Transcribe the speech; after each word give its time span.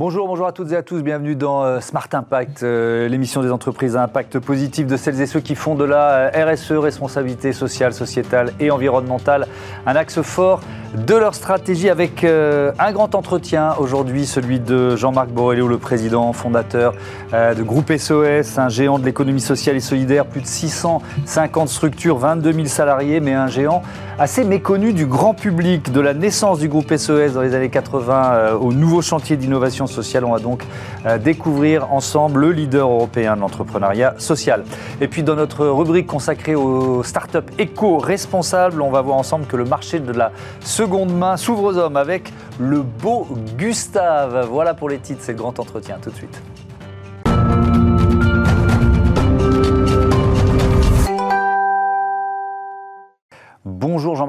Bonjour, 0.00 0.28
bonjour 0.28 0.46
à 0.46 0.52
toutes 0.52 0.72
et 0.72 0.76
à 0.76 0.82
tous, 0.82 1.02
bienvenue 1.02 1.36
dans 1.36 1.62
euh, 1.62 1.80
Smart 1.80 2.08
Impact, 2.10 2.62
euh, 2.62 3.06
l'émission 3.06 3.42
des 3.42 3.52
entreprises 3.52 3.96
à 3.96 4.02
impact 4.02 4.38
positif 4.38 4.86
de 4.86 4.96
celles 4.96 5.20
et 5.20 5.26
ceux 5.26 5.40
qui 5.40 5.54
font 5.54 5.74
de 5.74 5.84
la 5.84 6.32
euh, 6.34 6.54
RSE, 6.54 6.72
responsabilité 6.72 7.52
sociale, 7.52 7.92
sociétale 7.92 8.54
et 8.60 8.70
environnementale, 8.70 9.46
un 9.84 9.96
axe 9.96 10.22
fort 10.22 10.62
de 11.06 11.14
leur 11.14 11.34
stratégie 11.34 11.88
avec 11.88 12.24
un 12.24 12.92
grand 12.92 13.14
entretien 13.14 13.74
aujourd'hui, 13.78 14.26
celui 14.26 14.58
de 14.58 14.96
Jean-Marc 14.96 15.28
Borrello, 15.28 15.68
le 15.68 15.78
président 15.78 16.32
fondateur 16.32 16.94
de 17.32 17.62
Groupe 17.62 17.96
SOS, 17.96 18.58
un 18.58 18.68
géant 18.68 18.98
de 18.98 19.04
l'économie 19.04 19.40
sociale 19.40 19.76
et 19.76 19.80
solidaire, 19.80 20.26
plus 20.26 20.40
de 20.40 20.48
650 20.48 21.68
structures, 21.68 22.18
22 22.18 22.52
000 22.52 22.66
salariés, 22.66 23.20
mais 23.20 23.34
un 23.34 23.46
géant 23.46 23.82
assez 24.18 24.42
méconnu 24.42 24.92
du 24.92 25.06
grand 25.06 25.32
public, 25.32 25.92
de 25.92 26.00
la 26.00 26.12
naissance 26.12 26.58
du 26.58 26.68
groupe 26.68 26.92
SOS 26.92 27.34
dans 27.34 27.42
les 27.42 27.54
années 27.54 27.70
80 27.70 28.54
au 28.60 28.72
nouveau 28.72 29.00
chantier 29.00 29.36
d'innovation 29.36 29.86
sociale. 29.90 30.24
On 30.24 30.32
va 30.32 30.38
donc 30.38 30.64
euh, 31.06 31.18
découvrir 31.18 31.92
ensemble 31.92 32.40
le 32.40 32.52
leader 32.52 32.88
européen 32.88 33.36
de 33.36 33.40
l'entrepreneuriat 33.40 34.14
social. 34.18 34.64
Et 35.00 35.08
puis 35.08 35.22
dans 35.22 35.36
notre 35.36 35.66
rubrique 35.66 36.06
consacrée 36.06 36.54
aux 36.54 37.02
startups 37.02 37.38
éco-responsables, 37.58 38.80
on 38.80 38.90
va 38.90 39.00
voir 39.00 39.16
ensemble 39.16 39.46
que 39.46 39.56
le 39.56 39.64
marché 39.64 40.00
de 40.00 40.12
la 40.12 40.32
seconde 40.60 41.12
main 41.12 41.36
s'ouvre 41.36 41.64
aux 41.64 41.76
hommes 41.76 41.96
avec 41.96 42.32
le 42.58 42.82
beau 42.82 43.26
Gustave. 43.58 44.46
Voilà 44.50 44.74
pour 44.74 44.88
les 44.88 44.98
titres, 44.98 45.20
c'est 45.22 45.32
le 45.32 45.38
grand 45.38 45.58
entretien. 45.58 45.98
Tout 46.02 46.10
de 46.10 46.16
suite. 46.16 46.40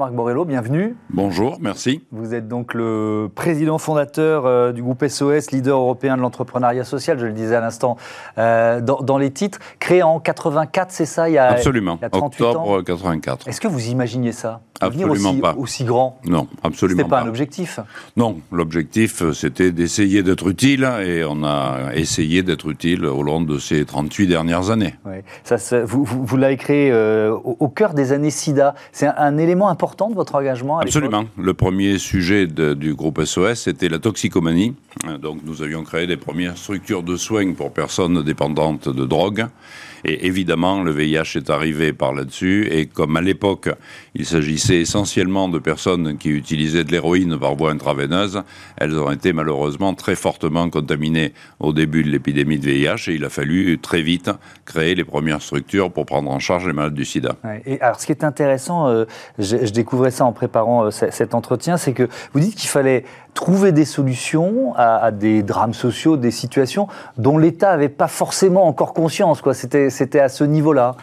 Jean-Marc 0.02 0.16
Borrello, 0.16 0.44
bienvenue. 0.44 0.96
Bonjour, 1.10 1.58
merci. 1.60 2.02
Vous 2.10 2.34
êtes 2.34 2.48
donc 2.48 2.74
le 2.74 3.30
président 3.32 3.78
fondateur 3.78 4.46
euh, 4.46 4.72
du 4.72 4.82
groupe 4.82 5.06
SOS, 5.06 5.52
leader 5.52 5.78
européen 5.78 6.16
de 6.16 6.22
l'entrepreneuriat 6.22 6.82
social, 6.82 7.20
je 7.20 7.26
le 7.26 7.32
disais 7.32 7.54
à 7.54 7.60
l'instant 7.60 7.96
euh, 8.36 8.80
dans, 8.80 9.18
les 9.18 9.30
titres. 9.30 9.60
Créé 9.78 10.02
en 10.02 10.18
84, 10.18 10.90
c'est 10.90 11.06
ça 11.06 11.28
il 11.28 11.34
y 11.34 11.38
a, 11.38 11.50
Absolument, 11.50 11.98
il 12.00 12.02
y 12.02 12.06
a 12.06 12.10
38 12.10 12.42
octobre 12.42 12.82
84. 12.82 13.46
Est-ce 13.46 13.60
que 13.60 13.68
vous 13.68 13.90
imaginiez 13.90 14.32
ça? 14.32 14.62
Absolument 14.80 15.12
aussi, 15.12 15.40
pas. 15.40 15.54
Aussi 15.56 15.84
grand? 15.84 16.18
Non, 16.24 16.48
absolument 16.64 16.98
pas. 16.98 17.04
C'était 17.04 17.10
pas 17.10 17.22
un 17.22 17.28
objectif? 17.28 17.78
Non, 18.16 18.38
l'objectif 18.50 19.22
c'était 19.32 19.70
d'essayer 19.70 20.24
d'être 20.24 20.48
utile 20.48 20.82
et 21.06 21.22
on 21.24 21.44
a 21.44 21.92
essayé 21.94 22.42
d'être 22.42 22.68
utile 22.68 23.04
au 23.06 23.22
long 23.22 23.40
de 23.40 23.58
ces 23.58 23.84
38 23.84 24.26
dernières 24.26 24.70
années. 24.70 24.96
Ça, 25.44 25.84
vous, 25.84 26.02
vous, 26.02 26.36
l'avez 26.36 26.56
créé 26.56 26.90
euh, 26.90 27.30
au, 27.32 27.68
cœur 27.68 27.94
des 27.94 28.10
années 28.10 28.30
SIDA. 28.30 28.74
C'est 28.90 29.06
un, 29.06 29.14
un 29.16 29.38
élément 29.38 29.68
important 29.68 29.91
votre 30.14 30.34
engagement 30.34 30.78
Absolument. 30.78 31.24
Le 31.38 31.54
premier 31.54 31.98
sujet 31.98 32.46
du 32.46 32.94
groupe 32.94 33.22
SOS, 33.22 33.54
c'était 33.54 33.88
la 33.88 33.98
toxicomanie. 33.98 34.74
Donc 35.20 35.40
nous 35.44 35.62
avions 35.62 35.84
créé 35.84 36.06
des 36.06 36.16
premières 36.16 36.56
structures 36.56 37.02
de 37.02 37.16
soins 37.16 37.52
pour 37.52 37.72
personnes 37.72 38.22
dépendantes 38.22 38.88
de 38.88 39.04
drogue. 39.04 39.46
Et 40.04 40.26
évidemment, 40.26 40.82
le 40.82 40.90
VIH 40.90 41.36
est 41.36 41.50
arrivé 41.50 41.92
par 41.92 42.12
là-dessus. 42.12 42.68
Et 42.70 42.86
comme 42.86 43.16
à 43.16 43.20
l'époque, 43.20 43.68
il 44.14 44.26
s'agissait 44.26 44.80
essentiellement 44.80 45.48
de 45.48 45.58
personnes 45.58 46.16
qui 46.18 46.30
utilisaient 46.30 46.84
de 46.84 46.92
l'héroïne 46.92 47.38
par 47.38 47.54
voie 47.54 47.70
intraveineuse, 47.70 48.42
elles 48.76 48.98
ont 48.98 49.10
été 49.10 49.32
malheureusement 49.32 49.94
très 49.94 50.14
fortement 50.14 50.68
contaminées 50.70 51.32
au 51.60 51.72
début 51.72 52.02
de 52.02 52.10
l'épidémie 52.10 52.58
de 52.58 52.66
VIH. 52.66 53.10
Et 53.10 53.14
il 53.14 53.24
a 53.24 53.28
fallu 53.28 53.78
très 53.78 54.02
vite 54.02 54.30
créer 54.64 54.94
les 54.94 55.04
premières 55.04 55.42
structures 55.42 55.90
pour 55.90 56.06
prendre 56.06 56.30
en 56.30 56.38
charge 56.38 56.66
les 56.66 56.72
malades 56.72 56.94
du 56.94 57.04
sida. 57.04 57.36
et 57.66 57.80
alors, 57.80 58.00
ce 58.00 58.06
qui 58.06 58.12
est 58.12 58.24
intéressant, 58.24 58.88
euh, 58.88 59.04
je, 59.38 59.70
découvrais 59.70 60.10
ça 60.10 60.24
en 60.24 60.32
préparant 60.32 60.86
euh, 60.86 60.90
cet 60.90 61.34
entretien, 61.34 61.76
c'est 61.76 61.92
que 61.92 62.08
vous 62.32 62.40
dites 62.40 62.54
qu'il 62.54 62.68
fallait 62.68 63.04
trouver 63.34 63.72
des 63.72 63.84
solutions 63.84 64.74
à, 64.76 65.10
des 65.10 65.42
drames 65.42 65.74
sociaux, 65.74 66.16
des 66.16 66.30
situations 66.30 66.88
dont 67.16 67.38
l'État 67.38 67.70
n'avait 67.70 67.88
pas 67.88 68.08
forcément 68.08 68.66
encore 68.66 68.92
conscience. 68.92 69.40
Quoi. 69.40 69.54
C'était, 69.54 69.90
c'était 69.90 70.20
à 70.20 70.28
ce 70.28 70.44
niveau-là. 70.44 70.96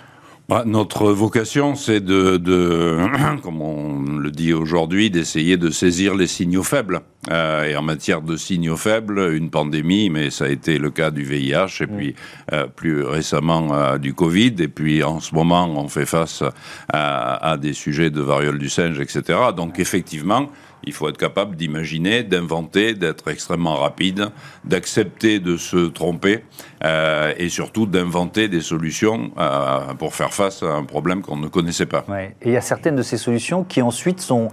Bah, 0.49 0.63
notre 0.65 1.11
vocation, 1.11 1.75
c'est 1.75 1.99
de, 1.99 2.37
de, 2.37 2.97
comme 3.43 3.61
on 3.61 4.01
le 4.01 4.31
dit 4.31 4.51
aujourd'hui, 4.51 5.11
d'essayer 5.11 5.57
de 5.57 5.69
saisir 5.69 6.15
les 6.15 6.25
signaux 6.25 6.63
faibles. 6.63 7.01
Euh, 7.29 7.65
et 7.65 7.75
en 7.75 7.83
matière 7.83 8.23
de 8.23 8.35
signaux 8.35 8.75
faibles, 8.75 9.19
une 9.33 9.51
pandémie, 9.51 10.09
mais 10.09 10.31
ça 10.31 10.45
a 10.45 10.47
été 10.47 10.79
le 10.79 10.89
cas 10.89 11.11
du 11.11 11.21
VIH, 11.21 11.81
et 11.81 11.85
mm. 11.85 11.97
puis 11.97 12.15
euh, 12.51 12.65
plus 12.65 13.03
récemment 13.03 13.75
euh, 13.75 13.97
du 13.99 14.15
Covid, 14.15 14.55
et 14.57 14.69
puis 14.69 15.03
en 15.03 15.19
ce 15.19 15.35
moment, 15.35 15.69
on 15.69 15.87
fait 15.87 16.07
face 16.07 16.43
à, 16.91 17.51
à 17.51 17.57
des 17.57 17.73
sujets 17.73 18.09
de 18.09 18.21
variole 18.21 18.57
du 18.57 18.69
singe, 18.69 18.99
etc. 18.99 19.37
Donc 19.55 19.77
effectivement, 19.77 20.47
il 20.83 20.93
faut 20.93 21.09
être 21.09 21.17
capable 21.17 21.55
d'imaginer, 21.55 22.23
d'inventer, 22.23 22.93
d'être 22.93 23.29
extrêmement 23.29 23.75
rapide, 23.75 24.29
d'accepter 24.63 25.39
de 25.39 25.57
se 25.57 25.87
tromper 25.87 26.43
euh, 26.83 27.33
et 27.37 27.49
surtout 27.49 27.85
d'inventer 27.85 28.47
des 28.47 28.61
solutions 28.61 29.31
euh, 29.37 29.93
pour 29.97 30.15
faire 30.15 30.33
face 30.33 30.63
à 30.63 30.73
un 30.73 30.83
problème 30.83 31.21
qu'on 31.21 31.37
ne 31.37 31.47
connaissait 31.47 31.85
pas. 31.85 32.05
Et 32.41 32.49
il 32.49 32.51
y 32.51 32.57
a 32.57 32.61
certaines 32.61 32.95
de 32.95 33.03
ces 33.03 33.17
solutions 33.17 33.63
qui 33.63 33.81
ensuite 33.81 34.21
sont, 34.21 34.49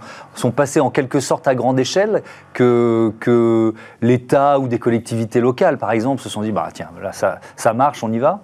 passées 0.55 0.79
en 0.79 0.89
quelque 0.89 1.19
sorte 1.19 1.47
à 1.47 1.55
grande 1.55 1.79
échelle, 1.79 2.23
que, 2.53 3.73
l'État 4.01 4.59
ou 4.59 4.67
des 4.67 4.79
collectivités 4.79 5.39
locales, 5.39 5.77
par 5.77 5.91
exemple, 5.91 6.21
se 6.21 6.29
sont 6.29 6.41
dit, 6.41 6.51
bah, 6.51 6.69
tiens, 6.73 6.89
là, 7.01 7.11
ça 7.13 7.73
marche, 7.73 8.03
on 8.03 8.11
y 8.11 8.19
va 8.19 8.43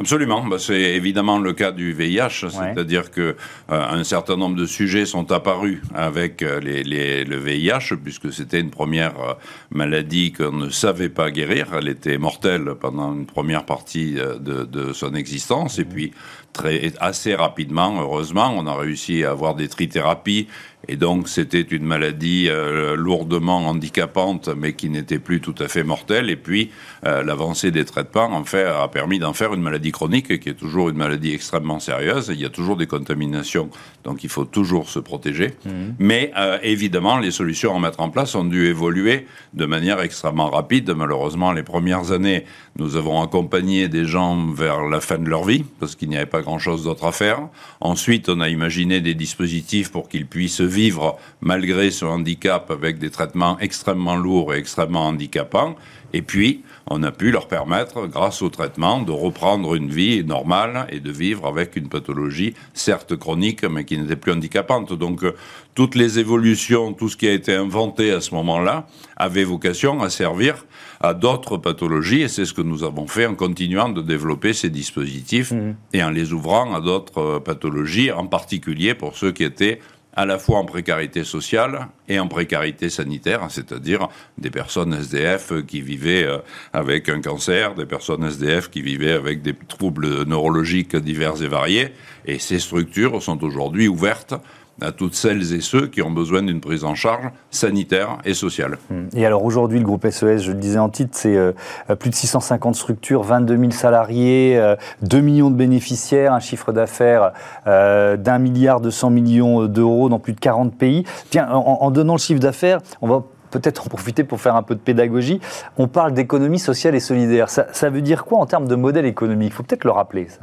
Absolument, 0.00 0.42
bah, 0.46 0.56
c'est 0.58 0.80
évidemment 0.80 1.38
le 1.38 1.52
cas 1.52 1.72
du 1.72 1.92
VIH, 1.92 2.48
c'est-à-dire 2.48 3.10
que 3.10 3.20
euh, 3.20 3.34
un 3.68 4.02
certain 4.02 4.34
nombre 4.34 4.56
de 4.56 4.64
sujets 4.64 5.04
sont 5.04 5.30
apparus 5.30 5.82
avec 5.94 6.42
euh, 6.42 6.58
les, 6.58 7.22
le 7.22 7.36
VIH, 7.36 7.96
puisque 8.02 8.32
c'était 8.32 8.60
une 8.60 8.70
première 8.70 9.20
euh, 9.20 9.34
maladie 9.70 10.32
qu'on 10.32 10.52
ne 10.52 10.70
savait 10.70 11.10
pas 11.10 11.30
guérir, 11.30 11.74
elle 11.74 11.88
était 11.88 12.16
mortelle 12.16 12.76
pendant 12.80 13.12
une 13.12 13.26
première 13.26 13.66
partie 13.66 14.14
de, 14.14 14.64
de 14.64 14.94
son 14.94 15.14
existence, 15.14 15.78
et 15.78 15.84
puis 15.84 16.12
très 16.52 16.92
assez 17.00 17.34
rapidement, 17.34 18.00
heureusement, 18.00 18.52
on 18.56 18.66
a 18.66 18.74
réussi 18.74 19.24
à 19.24 19.30
avoir 19.30 19.54
des 19.54 19.68
trithérapies 19.68 20.48
et 20.88 20.96
donc 20.96 21.28
c'était 21.28 21.60
une 21.60 21.84
maladie 21.84 22.46
euh, 22.48 22.96
lourdement 22.96 23.58
handicapante, 23.58 24.48
mais 24.48 24.72
qui 24.72 24.88
n'était 24.88 25.18
plus 25.18 25.40
tout 25.40 25.54
à 25.58 25.68
fait 25.68 25.84
mortelle. 25.84 26.30
Et 26.30 26.36
puis 26.36 26.70
euh, 27.06 27.22
l'avancée 27.22 27.70
des 27.70 27.84
traitements 27.84 28.32
en 28.32 28.44
fait 28.44 28.64
a 28.64 28.88
permis 28.88 29.18
d'en 29.18 29.32
faire 29.32 29.52
une 29.52 29.60
maladie 29.60 29.92
chronique, 29.92 30.40
qui 30.40 30.48
est 30.48 30.54
toujours 30.54 30.88
une 30.88 30.96
maladie 30.96 31.32
extrêmement 31.32 31.80
sérieuse. 31.80 32.30
Il 32.32 32.40
y 32.40 32.46
a 32.46 32.50
toujours 32.50 32.76
des 32.76 32.86
contaminations, 32.86 33.70
donc 34.04 34.24
il 34.24 34.30
faut 34.30 34.44
toujours 34.44 34.88
se 34.88 34.98
protéger. 34.98 35.48
Mmh. 35.64 35.70
Mais 35.98 36.32
euh, 36.36 36.58
évidemment, 36.62 37.18
les 37.18 37.30
solutions 37.30 37.76
à 37.76 37.78
mettre 37.78 38.00
en 38.00 38.10
place 38.10 38.34
ont 38.34 38.44
dû 38.44 38.66
évoluer 38.66 39.26
de 39.52 39.66
manière 39.66 40.00
extrêmement 40.00 40.48
rapide. 40.48 40.90
Malheureusement, 40.96 41.52
les 41.52 41.62
premières 41.62 42.10
années, 42.10 42.44
nous 42.76 42.96
avons 42.96 43.22
accompagné 43.22 43.88
des 43.88 44.06
gens 44.06 44.46
vers 44.46 44.82
la 44.82 45.00
fin 45.00 45.18
de 45.18 45.28
leur 45.28 45.44
vie, 45.44 45.64
parce 45.78 45.94
qu'il 45.94 46.08
n'y 46.08 46.16
avait 46.16 46.26
pas 46.26 46.39
grand-chose 46.42 46.84
d'autre 46.84 47.04
à 47.04 47.12
faire. 47.12 47.48
Ensuite, 47.80 48.28
on 48.28 48.40
a 48.40 48.48
imaginé 48.48 49.00
des 49.00 49.14
dispositifs 49.14 49.90
pour 49.90 50.08
qu'ils 50.08 50.26
puissent 50.26 50.60
vivre 50.60 51.18
malgré 51.40 51.90
ce 51.90 52.04
handicap 52.04 52.70
avec 52.70 52.98
des 52.98 53.10
traitements 53.10 53.58
extrêmement 53.60 54.16
lourds 54.16 54.54
et 54.54 54.58
extrêmement 54.58 55.06
handicapants. 55.06 55.76
Et 56.12 56.22
puis, 56.22 56.62
on 56.86 57.02
a 57.02 57.12
pu 57.12 57.30
leur 57.30 57.46
permettre, 57.46 58.06
grâce 58.06 58.42
au 58.42 58.48
traitement, 58.48 59.00
de 59.00 59.12
reprendre 59.12 59.74
une 59.74 59.90
vie 59.90 60.24
normale 60.24 60.86
et 60.90 61.00
de 61.00 61.10
vivre 61.10 61.46
avec 61.46 61.76
une 61.76 61.88
pathologie, 61.88 62.54
certes 62.74 63.16
chronique, 63.16 63.64
mais 63.64 63.84
qui 63.84 63.96
n'était 63.96 64.16
plus 64.16 64.32
handicapante. 64.32 64.92
Donc, 64.92 65.22
euh, 65.22 65.34
toutes 65.74 65.94
les 65.94 66.18
évolutions, 66.18 66.92
tout 66.92 67.08
ce 67.08 67.16
qui 67.16 67.28
a 67.28 67.32
été 67.32 67.54
inventé 67.54 68.10
à 68.10 68.20
ce 68.20 68.34
moment-là, 68.34 68.86
avait 69.16 69.44
vocation 69.44 70.02
à 70.02 70.10
servir 70.10 70.66
à 71.00 71.14
d'autres 71.14 71.56
pathologies, 71.56 72.22
et 72.22 72.28
c'est 72.28 72.44
ce 72.44 72.52
que 72.52 72.62
nous 72.62 72.84
avons 72.84 73.06
fait 73.06 73.26
en 73.26 73.34
continuant 73.34 73.88
de 73.88 74.02
développer 74.02 74.52
ces 74.52 74.68
dispositifs 74.68 75.52
mmh. 75.52 75.74
et 75.94 76.02
en 76.02 76.10
les 76.10 76.32
ouvrant 76.32 76.74
à 76.74 76.80
d'autres 76.80 77.20
euh, 77.20 77.40
pathologies, 77.40 78.10
en 78.10 78.26
particulier 78.26 78.94
pour 78.94 79.16
ceux 79.16 79.32
qui 79.32 79.44
étaient 79.44 79.80
à 80.14 80.26
la 80.26 80.38
fois 80.38 80.58
en 80.58 80.64
précarité 80.64 81.24
sociale 81.24 81.88
et 82.08 82.18
en 82.18 82.26
précarité 82.26 82.90
sanitaire, 82.90 83.46
c'est-à-dire 83.48 84.08
des 84.38 84.50
personnes 84.50 84.92
SDF 84.92 85.64
qui 85.66 85.80
vivaient 85.80 86.24
euh, 86.24 86.38
avec 86.72 87.08
un 87.08 87.20
cancer, 87.20 87.74
des 87.74 87.86
personnes 87.86 88.24
SDF 88.24 88.70
qui 88.70 88.82
vivaient 88.82 89.12
avec 89.12 89.42
des 89.42 89.54
troubles 89.54 90.24
neurologiques 90.24 90.96
divers 90.96 91.42
et 91.42 91.48
variés. 91.48 91.88
Et 92.26 92.38
ces 92.38 92.58
structures 92.58 93.22
sont 93.22 93.42
aujourd'hui 93.44 93.88
ouvertes 93.88 94.34
à 94.80 94.92
toutes 94.92 95.14
celles 95.14 95.54
et 95.54 95.60
ceux 95.60 95.86
qui 95.86 96.02
ont 96.02 96.10
besoin 96.10 96.42
d'une 96.42 96.60
prise 96.60 96.84
en 96.84 96.94
charge 96.94 97.30
sanitaire 97.50 98.18
et 98.24 98.34
sociale. 98.34 98.78
Hum. 98.90 99.08
Et 99.14 99.26
alors 99.26 99.44
aujourd'hui, 99.44 99.78
le 99.78 99.84
groupe 99.84 100.06
SES, 100.08 100.38
je 100.38 100.52
le 100.52 100.58
disais 100.58 100.78
en 100.78 100.88
titre, 100.88 101.10
c'est 101.12 101.36
euh, 101.36 101.52
plus 101.98 102.10
de 102.10 102.14
650 102.14 102.74
structures, 102.74 103.22
22 103.22 103.58
000 103.58 103.70
salariés, 103.70 104.60
2 105.02 105.18
euh, 105.18 105.20
millions 105.20 105.50
de 105.50 105.56
bénéficiaires, 105.56 106.32
un 106.32 106.40
chiffre 106.40 106.72
d'affaires 106.72 107.32
euh, 107.66 108.16
d'un 108.16 108.38
milliard 108.38 108.80
200 108.80 109.10
millions 109.10 109.66
d'euros 109.66 110.08
dans 110.08 110.18
plus 110.18 110.32
de 110.32 110.40
40 110.40 110.74
pays. 110.74 111.04
Tiens, 111.30 111.48
en, 111.50 111.90
donnant 111.90 112.14
le 112.14 112.18
chiffre 112.18 112.40
d'affaires, 112.40 112.80
on 113.00 113.08
va 113.08 113.24
peut-être 113.50 113.86
en 113.86 113.88
profiter 113.88 114.24
pour 114.24 114.40
faire 114.40 114.56
un 114.56 114.62
peu 114.62 114.74
de 114.74 114.80
pédagogie. 114.80 115.40
On 115.76 115.88
parle 115.88 116.12
d'économie 116.12 116.58
sociale 116.58 116.94
et 116.94 117.00
solidaire. 117.00 117.50
Ça, 117.50 117.66
ça 117.72 117.90
veut 117.90 118.02
dire 118.02 118.24
quoi 118.24 118.38
en 118.38 118.46
termes 118.46 118.68
de 118.68 118.76
modèle 118.76 119.06
économique? 119.06 119.52
Il 119.52 119.54
faut 119.54 119.62
peut-être 119.62 119.84
le 119.84 119.90
rappeler. 119.90 120.28
Ça. 120.28 120.38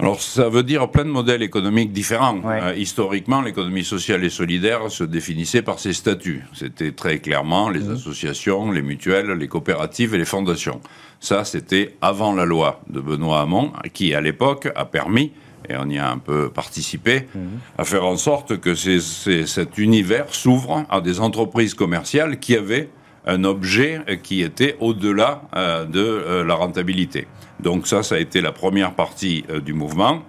Alors 0.00 0.20
ça 0.20 0.48
veut 0.48 0.62
dire 0.62 0.88
plein 0.90 1.04
de 1.04 1.10
modèles 1.10 1.42
économiques 1.42 1.92
différents. 1.92 2.40
Euh, 2.44 2.72
historiquement, 2.76 3.42
l'économie 3.42 3.84
sociale 3.84 4.24
et 4.24 4.30
solidaire 4.30 4.90
se 4.90 5.02
définissait 5.02 5.62
par 5.62 5.80
ses 5.80 5.92
statuts. 5.92 6.44
C'était 6.54 6.92
très 6.92 7.18
clairement 7.18 7.68
les 7.68 7.80
mmh. 7.80 7.92
associations, 7.94 8.70
les 8.70 8.82
mutuelles, 8.82 9.30
les 9.32 9.48
coopératives 9.48 10.14
et 10.14 10.18
les 10.18 10.24
fondations. 10.24 10.80
Ça, 11.18 11.44
c'était 11.44 11.96
avant 12.00 12.32
la 12.32 12.44
loi 12.44 12.80
de 12.88 13.00
Benoît 13.00 13.40
Hamon, 13.40 13.72
qui 13.92 14.14
à 14.14 14.20
l'époque 14.20 14.68
a 14.76 14.84
permis 14.84 15.32
et 15.68 15.74
on 15.76 15.88
y 15.90 15.98
a 15.98 16.08
un 16.08 16.18
peu 16.18 16.48
participé, 16.48 17.26
mmh. 17.34 17.38
à 17.78 17.84
faire 17.84 18.06
en 18.06 18.16
sorte 18.16 18.58
que 18.58 18.74
cet 18.74 19.76
univers 19.76 20.32
s'ouvre 20.34 20.86
à 20.88 21.00
des 21.00 21.20
entreprises 21.20 21.74
commerciales 21.74 22.38
qui 22.38 22.56
avaient 22.56 22.88
un 23.26 23.44
objet 23.44 24.00
qui 24.22 24.42
était 24.42 24.76
au-delà 24.80 25.42
euh, 25.54 25.84
de 25.84 26.00
euh, 26.00 26.44
la 26.44 26.54
rentabilité. 26.54 27.26
Donc 27.60 27.86
ça, 27.86 28.02
ça 28.02 28.14
a 28.14 28.18
été 28.18 28.40
la 28.40 28.52
première 28.52 28.94
partie 28.94 29.44
euh, 29.50 29.60
du 29.60 29.72
mouvement. 29.74 30.22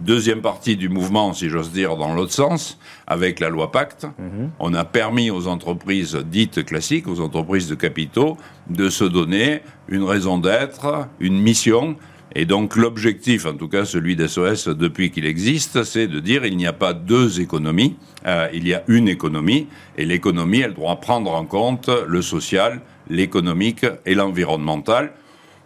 Deuxième 0.00 0.40
partie 0.40 0.76
du 0.76 0.88
mouvement, 0.88 1.32
si 1.32 1.48
j'ose 1.48 1.70
dire, 1.70 1.96
dans 1.96 2.14
l'autre 2.14 2.32
sens, 2.32 2.78
avec 3.06 3.40
la 3.40 3.50
loi 3.50 3.70
Pacte, 3.70 4.06
mhm. 4.18 4.50
on 4.58 4.74
a 4.74 4.84
permis 4.84 5.30
aux 5.30 5.46
entreprises 5.46 6.16
dites 6.16 6.64
classiques, 6.64 7.06
aux 7.06 7.20
entreprises 7.20 7.68
de 7.68 7.74
capitaux, 7.74 8.36
de 8.68 8.88
se 8.88 9.04
donner 9.04 9.60
une 9.88 10.02
raison 10.02 10.38
d'être, 10.38 11.08
une 11.20 11.38
mission, 11.38 11.96
et 12.34 12.44
donc 12.46 12.76
l'objectif, 12.76 13.46
en 13.46 13.54
tout 13.54 13.68
cas 13.68 13.84
celui 13.84 14.16
d'SOS 14.16 14.68
depuis 14.68 15.10
qu'il 15.10 15.26
existe, 15.26 15.84
c'est 15.84 16.06
de 16.06 16.20
dire 16.20 16.44
il 16.44 16.56
n'y 16.56 16.66
a 16.66 16.72
pas 16.72 16.94
deux 16.94 17.40
économies, 17.40 17.96
euh, 18.26 18.48
il 18.52 18.66
y 18.66 18.74
a 18.74 18.82
une 18.88 19.08
économie, 19.08 19.66
et 19.98 20.04
l'économie, 20.04 20.60
elle 20.60 20.74
doit 20.74 20.96
prendre 20.96 21.32
en 21.32 21.44
compte 21.44 21.90
le 22.06 22.22
social, 22.22 22.80
l'économique 23.08 23.86
et 24.06 24.14
l'environnemental 24.14 25.12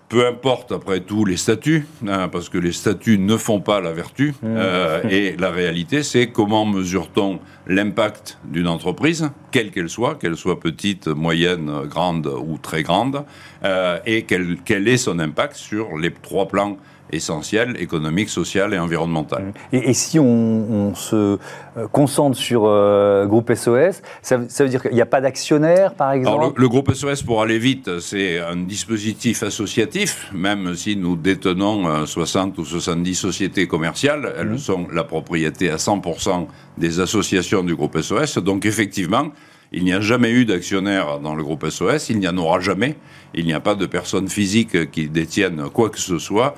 peu 0.08 0.26
importe 0.26 0.72
après 0.72 1.00
tout 1.00 1.24
les 1.24 1.36
statuts, 1.36 1.86
hein, 2.06 2.28
parce 2.28 2.48
que 2.48 2.58
les 2.58 2.72
statuts 2.72 3.18
ne 3.18 3.36
font 3.36 3.60
pas 3.60 3.80
la 3.80 3.92
vertu. 3.92 4.34
Mmh. 4.42 4.46
Euh, 4.56 5.02
et 5.08 5.36
la 5.36 5.50
réalité, 5.50 6.02
c'est 6.02 6.28
comment 6.28 6.64
mesure-t-on 6.64 7.40
l'impact 7.66 8.38
d'une 8.44 8.68
entreprise, 8.68 9.30
quelle 9.50 9.70
qu'elle 9.70 9.88
soit, 9.88 10.14
qu'elle 10.14 10.36
soit 10.36 10.60
petite, 10.60 11.08
moyenne, 11.08 11.70
grande 11.86 12.26
ou 12.26 12.58
très 12.58 12.82
grande, 12.82 13.24
euh, 13.64 13.98
et 14.06 14.22
quel, 14.22 14.58
quel 14.64 14.86
est 14.86 14.96
son 14.96 15.18
impact 15.18 15.56
sur 15.56 15.98
les 15.98 16.12
trois 16.12 16.46
plans 16.46 16.76
essentiel, 17.12 17.76
économique, 17.80 18.28
social 18.28 18.74
et 18.74 18.78
environnemental. 18.78 19.52
Et, 19.72 19.94
si 19.94 20.18
on, 20.18 20.94
se 20.94 21.16
euh, 21.16 21.88
concentre 21.92 22.36
sur 22.36 22.64
euh, 22.64 23.26
groupe 23.26 23.52
SOS, 23.54 24.02
ça, 24.22 24.36
veut 24.36 24.68
dire 24.68 24.82
qu'il 24.82 24.92
n'y 24.92 25.00
a 25.00 25.06
pas 25.06 25.20
d'actionnaire, 25.20 25.94
par 25.94 26.12
exemple? 26.12 26.60
le, 26.60 26.68
groupe 26.68 26.92
SOS, 26.92 27.22
pour 27.22 27.42
aller 27.42 27.58
vite, 27.58 28.00
c'est 28.00 28.40
un 28.40 28.56
dispositif 28.56 29.42
associatif, 29.42 30.30
même 30.34 30.74
si 30.74 30.96
nous 30.96 31.16
détenons 31.16 32.06
60 32.06 32.58
euh, 32.58 32.62
ou 32.62 32.64
70 32.64 33.14
sociétés 33.14 33.66
commerciales, 33.66 34.32
elles 34.38 34.50
mmh. 34.50 34.58
sont 34.58 34.86
la 34.92 35.04
propriété 35.04 35.70
à 35.70 35.76
100% 35.76 36.46
des 36.78 37.00
associations 37.00 37.62
du 37.62 37.74
groupe 37.74 38.00
SOS. 38.00 38.38
Donc 38.38 38.66
effectivement, 38.66 39.30
il 39.72 39.84
n'y 39.84 39.92
a 39.92 40.00
jamais 40.00 40.30
eu 40.30 40.44
d'actionnaire 40.44 41.18
dans 41.18 41.34
le 41.34 41.42
groupe 41.42 41.68
SOS, 41.68 42.10
il 42.10 42.18
n'y 42.18 42.28
en 42.28 42.36
aura 42.36 42.60
jamais. 42.60 42.96
Il 43.34 43.44
n'y 43.44 43.52
a 43.52 43.60
pas 43.60 43.74
de 43.74 43.86
personnes 43.86 44.28
physiques 44.28 44.90
qui 44.90 45.08
détiennent 45.08 45.64
quoi 45.72 45.90
que 45.90 45.98
ce 45.98 46.18
soit, 46.18 46.54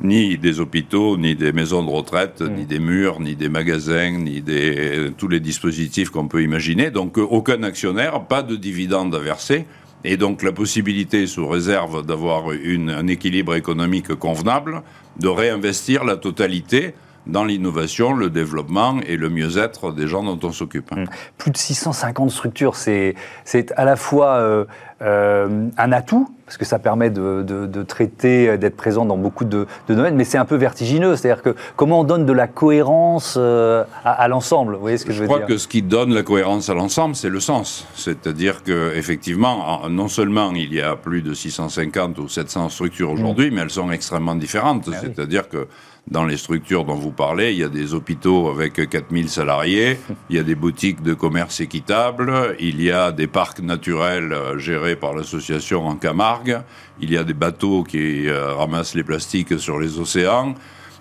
ni 0.00 0.38
des 0.38 0.60
hôpitaux, 0.60 1.16
ni 1.16 1.36
des 1.36 1.52
maisons 1.52 1.84
de 1.84 1.90
retraite, 1.90 2.40
ni 2.40 2.62
mm. 2.62 2.66
des 2.66 2.78
murs, 2.78 3.20
ni 3.20 3.36
des 3.36 3.48
magasins, 3.48 4.12
ni 4.12 4.40
des, 4.40 5.10
tous 5.16 5.28
les 5.28 5.40
dispositifs 5.40 6.10
qu'on 6.10 6.26
peut 6.28 6.42
imaginer. 6.42 6.90
Donc 6.90 7.18
euh, 7.18 7.22
aucun 7.22 7.62
actionnaire, 7.62 8.24
pas 8.24 8.42
de 8.42 8.56
dividendes 8.56 9.14
à 9.14 9.18
verser. 9.18 9.66
Et 10.04 10.16
donc 10.16 10.42
la 10.42 10.52
possibilité, 10.52 11.26
sous 11.26 11.46
réserve 11.46 12.06
d'avoir 12.06 12.46
un 12.48 13.06
équilibre 13.08 13.56
économique 13.56 14.14
convenable, 14.14 14.82
de 15.18 15.28
réinvestir 15.28 16.04
la 16.04 16.16
totalité 16.16 16.94
dans 17.26 17.44
l'innovation, 17.44 18.14
le 18.14 18.30
développement 18.30 19.00
et 19.06 19.16
le 19.16 19.28
mieux-être 19.28 19.92
des 19.92 20.06
gens 20.06 20.22
dont 20.22 20.38
on 20.46 20.52
s'occupe. 20.52 20.90
Mmh. 20.92 21.04
Plus 21.36 21.50
de 21.50 21.56
650 21.56 22.30
structures, 22.30 22.76
c'est 22.76 23.14
à 23.76 23.84
la 23.84 23.96
fois 23.96 24.36
euh, 24.36 24.64
euh, 25.02 25.68
un 25.76 25.92
atout, 25.92 26.34
parce 26.46 26.56
que 26.56 26.64
ça 26.64 26.78
permet 26.78 27.10
de, 27.10 27.42
de, 27.42 27.82
traiter, 27.82 28.56
d'être 28.56 28.76
présent 28.76 29.04
dans 29.04 29.18
beaucoup 29.18 29.44
de, 29.44 29.66
domaines, 29.86 30.16
mais 30.16 30.24
c'est 30.24 30.38
un 30.38 30.46
peu 30.46 30.56
vertigineux. 30.56 31.14
C'est-à-dire 31.14 31.42
que 31.42 31.54
comment 31.76 32.00
on 32.00 32.04
donne 32.04 32.24
de 32.24 32.32
la 32.32 32.46
cohérence 32.46 33.34
euh, 33.38 33.84
à, 34.02 34.26
l'ensemble? 34.28 34.74
Vous 34.74 34.80
voyez 34.80 34.96
ce 34.96 35.04
que 35.04 35.12
je, 35.12 35.20
veux 35.20 35.26
dire? 35.26 35.36
Je 35.36 35.42
crois 35.42 35.54
que 35.54 35.58
ce 35.58 35.68
qui 35.68 35.82
donne 35.82 36.14
la 36.14 36.22
cohérence 36.22 36.70
à 36.70 36.74
l'ensemble, 36.74 37.14
c'est 37.14 37.28
le 37.28 37.40
sens. 37.40 37.86
C'est-à-dire 37.94 38.62
qu'effectivement, 38.62 39.86
non 39.90 40.08
seulement 40.08 40.52
il 40.52 40.72
y 40.72 40.80
a 40.80 40.96
plus 40.96 41.20
de 41.20 41.34
650 41.34 42.18
ou 42.18 42.28
700 42.28 42.70
structures 42.70 43.10
aujourd'hui, 43.10 43.50
mmh. 43.50 43.54
mais 43.54 43.60
elles 43.60 43.70
sont 43.70 43.90
extrêmement 43.90 44.34
différentes. 44.34 44.88
Ah 44.90 44.96
C'est-à-dire 45.02 45.50
que 45.50 45.68
dans 46.10 46.24
les 46.24 46.36
structures 46.36 46.84
dont 46.84 46.94
vous 46.94 47.10
parlez, 47.10 47.52
il 47.52 47.58
y 47.58 47.64
a 47.64 47.68
des 47.68 47.94
hôpitaux 47.94 48.48
avec 48.48 48.88
4000 48.88 49.28
salariés, 49.28 49.98
il 50.30 50.36
y 50.36 50.38
a 50.38 50.42
des 50.42 50.54
boutiques 50.54 51.02
de 51.02 51.14
commerce 51.14 51.60
équitable, 51.60 52.56
il 52.58 52.82
y 52.82 52.90
a 52.90 53.12
des 53.12 53.26
parcs 53.26 53.60
naturels 53.60 54.32
euh, 54.32 54.58
gérés 54.58 54.96
par 54.96 55.14
l'association 55.14 55.86
en 55.86 55.96
Camargue, 55.96 56.60
il 57.00 57.12
y 57.12 57.16
a 57.16 57.24
des 57.24 57.34
bateaux 57.34 57.82
qui 57.82 58.28
euh, 58.28 58.54
ramassent 58.54 58.94
les 58.94 59.04
plastiques 59.04 59.58
sur 59.58 59.78
les 59.78 59.98
océans, 59.98 60.54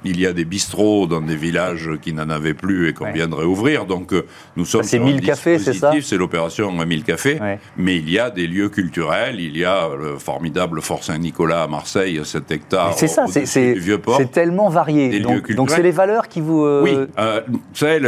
il 0.07 0.19
y 0.19 0.25
a 0.25 0.33
des 0.33 0.45
bistrots 0.45 1.07
dans 1.07 1.21
des 1.21 1.35
villages 1.35 1.89
qui 2.01 2.13
n'en 2.13 2.29
avaient 2.29 2.53
plus 2.53 2.89
et 2.89 2.93
qu'on 2.93 3.11
viendrait 3.11 3.45
ouvrir. 3.45 3.85
Donc 3.85 4.13
euh, 4.13 4.25
nous 4.55 4.65
sommes 4.65 4.83
c'est 4.83 4.99
1000 4.99 5.21
cafés, 5.21 5.59
c'est 5.59 5.73
ça 5.73 5.91
C'est 6.01 6.17
l'opération 6.17 6.71
1000 6.71 7.03
cafés. 7.03 7.39
Mais 7.77 7.97
il 7.97 8.09
y 8.09 8.19
a 8.19 8.29
des 8.29 8.47
lieux 8.47 8.69
culturels. 8.69 9.39
Il 9.39 9.57
y 9.57 9.65
a 9.65 9.89
le 9.99 10.17
formidable 10.17 10.81
Fort 10.81 11.03
Saint-Nicolas 11.03 11.63
à 11.63 11.67
Marseille, 11.67 12.19
7 12.23 12.51
hectares. 12.51 12.93
C'est 12.97 13.07
ça, 13.07 13.25
c'est 13.27 13.45
C'est 13.45 14.31
tellement 14.31 14.69
varié. 14.69 15.19
Donc 15.19 15.69
c'est 15.69 15.83
les 15.83 15.91
valeurs 15.91 16.27
qui 16.27 16.41
vous. 16.41 16.65
Euh, 16.65 16.81
oui, 16.83 16.97
euh, 17.19 17.41
vous 17.47 17.59
savez, 17.73 17.99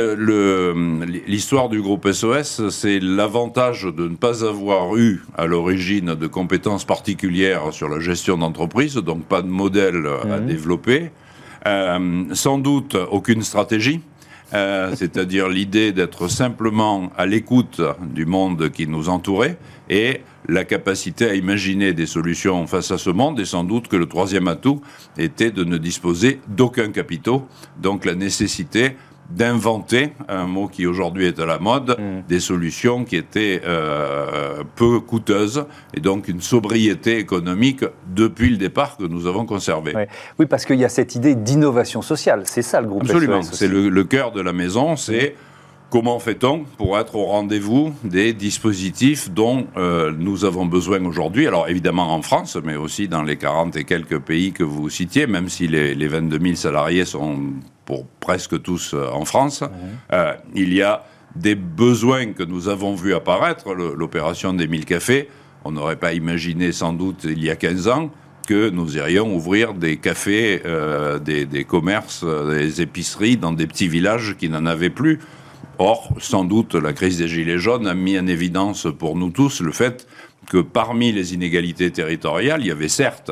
l'histoire 1.28 1.70
du 1.70 1.82
groupe 1.82 2.10
SOS, 2.12 2.70
c'est 2.70 3.00
l'avantage 3.00 3.84
de 3.84 4.08
ne 4.08 4.16
pas 4.16 4.46
avoir 4.46 4.96
eu 4.96 5.22
à 5.38 5.46
l'origine 5.46 6.16
de 6.16 6.28
compétences 6.28 6.86
particulières 6.86 7.72
sur 7.72 7.90
la 7.90 8.00
gestion 8.00 8.38
d'entreprise, 8.38 8.96
donc 8.96 9.24
pas 9.26 9.42
de 9.42 9.48
modèle 9.48 10.08
à 10.24 10.38
mhm. 10.38 10.46
développer. 10.46 11.12
Euh, 11.68 12.26
sans 12.34 12.58
doute 12.58 12.96
aucune 12.96 13.44
stratégie. 13.44 14.02
Euh, 14.54 14.96
c'est-à-dire 14.96 15.48
l'idée 15.48 15.92
d'être 15.92 16.28
simplement 16.28 17.12
à 17.16 17.28
l'écoute 17.28 17.82
du 18.02 18.26
monde 18.26 18.72
qui 18.72 18.88
nous 18.88 19.08
entourait 19.08 19.58
et 19.92 20.22
la 20.48 20.64
capacité 20.64 21.30
à 21.30 21.36
imaginer 21.36 21.94
des 21.94 22.08
solutions 22.08 22.66
face 22.66 22.90
à 22.90 22.98
ce 22.98 23.12
monde. 23.12 23.40
Et 23.40 23.46
sans 23.46 23.64
doute 23.64 23.88
que 23.88 23.96
le 23.96 24.08
troisième 24.08 24.48
atout 24.48 24.82
était 25.20 25.52
de 25.52 25.64
ne 25.64 25.78
disposer 25.78 26.40
d'aucun 26.48 26.92
capitaux, 26.92 27.46
donc 27.80 28.06
la 28.06 28.16
nécessité 28.16 28.96
d'inventer, 29.30 30.14
un 30.28 30.46
mot 30.46 30.68
qui 30.68 30.88
aujourd'hui 30.88 31.28
est 31.28 31.40
à 31.40 31.46
la 31.46 31.60
mode, 31.60 31.98
mm. 32.00 32.28
des 32.28 32.40
solutions 32.40 33.06
qui 33.06 33.16
étaient 33.16 33.62
euh, 33.64 34.64
peu 34.76 35.00
coûteuses 35.00 35.66
et 35.94 36.00
donc 36.00 36.28
une 36.28 36.42
sobriété 36.42 37.18
économique 37.18 37.86
depuis 38.08 38.50
le 38.50 38.58
départ 38.58 38.98
que 38.98 39.04
nous 39.04 39.28
avons 39.28 39.46
conservé. 39.46 39.94
Oui, 40.40 40.46
parce 40.46 40.66
qu'il 40.66 40.80
y 40.80 40.86
a 40.86 40.90
cette 40.90 41.16
idée 41.16 41.36
d'innovation 41.36 42.02
sociale, 42.02 42.44
c'est 42.46 42.62
ça 42.62 42.82
le 42.82 42.88
groupe 42.88 43.04
Absolument, 43.04 43.44
c'est 43.44 43.68
le, 43.68 44.04
cœur 44.04 44.32
de 44.32 44.42
la 44.42 44.54
maison, 44.54 44.96
c'est 44.96 45.36
comment 45.90 46.20
fait-on 46.20 46.66
pour 46.78 46.98
être 46.98 47.16
au 47.16 47.26
rendez-vous 47.26 47.94
des 48.04 48.34
dispositifs 48.34 49.30
dont 49.32 49.68
euh, 49.78 50.14
nous 50.18 50.46
avons 50.46 50.66
besoin 50.66 51.04
aujourd'hui? 51.06 51.48
Alors 51.48 51.68
évidemment 51.68 52.14
en 52.14 52.22
France, 52.22 52.58
mais 52.64 52.76
aussi 52.76 53.08
dans 53.08 53.24
les 53.24 53.38
40 53.38 53.76
et 53.76 53.84
quelques 53.84 54.20
pays 54.20 54.52
que 54.52 54.64
vous 54.64 54.90
citiez, 54.90 55.28
même 55.28 55.50
si 55.50 55.68
les, 55.68 55.96
les 55.96 56.08
22 56.08 56.40
000 56.40 56.56
salariés 56.56 57.06
sont 57.06 57.40
pour 57.86 58.06
presque 58.20 58.62
tous 58.62 58.94
euh, 58.94 59.08
en 59.12 59.26
France. 59.26 59.64
Euh, 60.14 60.34
il 60.54 60.74
y 60.74 60.82
a 60.82 61.04
des 61.36 61.56
besoins 61.56 62.34
que 62.34 62.44
nous 62.44 62.70
avons 62.70 62.96
vus 62.96 63.14
apparaître, 63.14 63.74
l'opération 63.74 64.54
des 64.54 64.68
1000 64.68 64.86
cafés. 64.86 65.30
On 65.64 65.72
n'aurait 65.72 65.96
pas 65.96 66.14
imaginé 66.14 66.72
sans 66.72 66.94
doute 66.94 67.24
il 67.26 67.44
y 67.44 67.50
a 67.50 67.56
15 67.56 67.88
ans 67.88 68.10
que 68.48 68.70
nous 68.70 68.98
irions 68.98 69.36
ouvrir 69.36 69.76
des 69.76 69.98
cafés, 69.98 70.62
euh, 70.66 71.20
des, 71.20 71.46
des, 71.46 71.66
commerces, 71.66 72.26
des 72.26 72.82
épiceries 72.82 73.38
dans 73.38 73.54
des 73.54 73.68
petits 73.68 73.88
villages 73.88 74.36
qui 74.40 74.50
n'en 74.50 74.66
avaient 74.66 74.90
plus. 74.90 75.20
Or, 75.82 76.14
sans 76.20 76.44
doute, 76.44 76.76
la 76.76 76.92
crise 76.92 77.20
des 77.20 77.30
Gilets 77.30 77.58
jaunes 77.58 77.88
a 77.88 77.94
mis 77.94 78.20
en 78.20 78.28
évidence 78.28 78.86
pour 79.00 79.16
nous 79.16 79.30
tous 79.30 79.62
le 79.62 79.72
fait 79.72 80.08
que 80.50 80.58
parmi 80.58 81.14
les 81.14 81.34
inégalités 81.34 81.90
territoriales, 81.90 82.60
il 82.60 82.68
y 82.68 82.72
avait 82.72 82.90
certes 82.90 83.32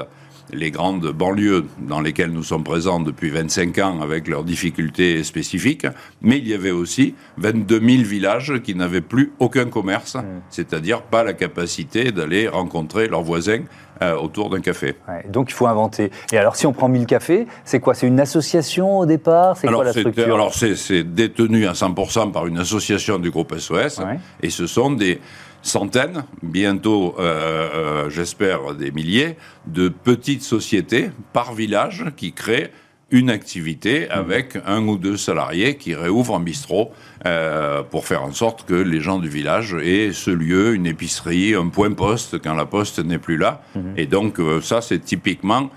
les 0.54 0.72
grandes 0.72 1.12
banlieues 1.12 1.66
dans 1.78 2.00
lesquelles 2.00 2.32
nous 2.32 2.44
sommes 2.44 2.64
présents 2.64 3.02
depuis 3.02 3.30
25 3.32 3.78
ans 3.80 4.02
avec 4.02 4.30
leurs 4.30 4.46
difficultés 4.46 5.22
spécifiques, 5.26 5.88
mais 6.22 6.38
il 6.38 6.48
y 6.48 6.54
avait 6.54 6.72
aussi 6.72 7.16
22 7.38 7.82
000 7.82 8.04
villages 8.04 8.62
qui 8.64 8.74
n'avaient 8.74 9.02
plus 9.02 9.34
aucun 9.40 9.66
commerce, 9.66 10.16
mmh. 10.16 10.24
c'est-à-dire 10.50 11.02
pas 11.02 11.26
la 11.26 11.34
capacité 11.34 12.14
d'aller 12.14 12.48
rencontrer 12.48 13.10
leurs 13.10 13.24
voisins 13.24 13.64
euh, 14.02 14.16
autour 14.16 14.50
d'un 14.50 14.62
café. 14.62 14.96
donc 15.30 15.50
il 15.50 15.54
faut 15.54 15.68
inventer. 15.68 16.12
Et 16.32 16.38
alors 16.38 16.56
si 16.56 16.66
on 16.66 16.74
prend 16.74 16.90
1000 16.90 17.06
cafés, 17.06 17.48
c'est 17.66 17.80
quoi? 17.80 17.94
C'est 17.94 18.08
une 18.08 18.20
association 18.20 19.00
au 19.00 19.06
départ? 19.06 19.58
C'est 19.58 19.68
quoi 19.68 19.84
la 19.84 19.94
structure? 19.94 20.34
Alors 20.34 20.54
c'est 20.54 21.04
détenu 21.04 21.68
à 21.68 21.74
100% 21.74 22.32
par 22.32 22.48
une 22.48 22.60
association 22.60 23.20
du 23.20 23.32
groupe 23.32 23.58
SOS, 23.58 24.02
et 24.42 24.50
ce 24.50 24.68
sont 24.68 24.92
des 24.92 25.20
centaines, 25.62 26.24
bientôt, 26.42 27.16
euh, 27.20 27.24
euh, 27.24 28.10
j'espère, 28.10 28.74
des 28.74 28.92
milliers, 28.92 29.38
de 29.66 29.90
petites 29.90 30.44
sociétés 30.44 31.12
par 31.34 31.54
village 31.54 32.06
qui 32.16 32.34
créent 32.34 32.72
une 33.10 33.30
activité 33.30 34.10
avec 34.10 34.58
un 34.66 34.86
ou 34.88 34.98
deux 34.98 35.16
salariés 35.16 35.78
qui 35.78 35.96
réouvrent 35.96 36.36
un 36.36 36.42
bistrot 36.42 36.92
euh, 37.26 37.82
pour 37.84 38.06
faire 38.06 38.24
en 38.24 38.34
sorte 38.34 38.66
que 38.66 38.74
les 38.74 39.00
gens 39.00 39.20
du 39.20 39.30
village 39.30 39.74
aient 39.74 40.12
ce 40.12 40.30
lieu, 40.30 40.76
une 40.76 40.86
épicerie, 40.86 41.56
un 41.56 41.70
point 41.70 41.92
poste 41.94 42.42
quand 42.42 42.54
la 42.54 42.66
poste 42.66 43.00
n'est 43.00 43.18
plus 43.18 43.38
là. 43.38 43.62
Mhm. 43.76 43.94
Et 43.96 44.06
donc 44.08 44.40
euh, 44.40 44.62
ça, 44.62 44.82
c'est 44.82 45.00
typiquement 45.00 45.70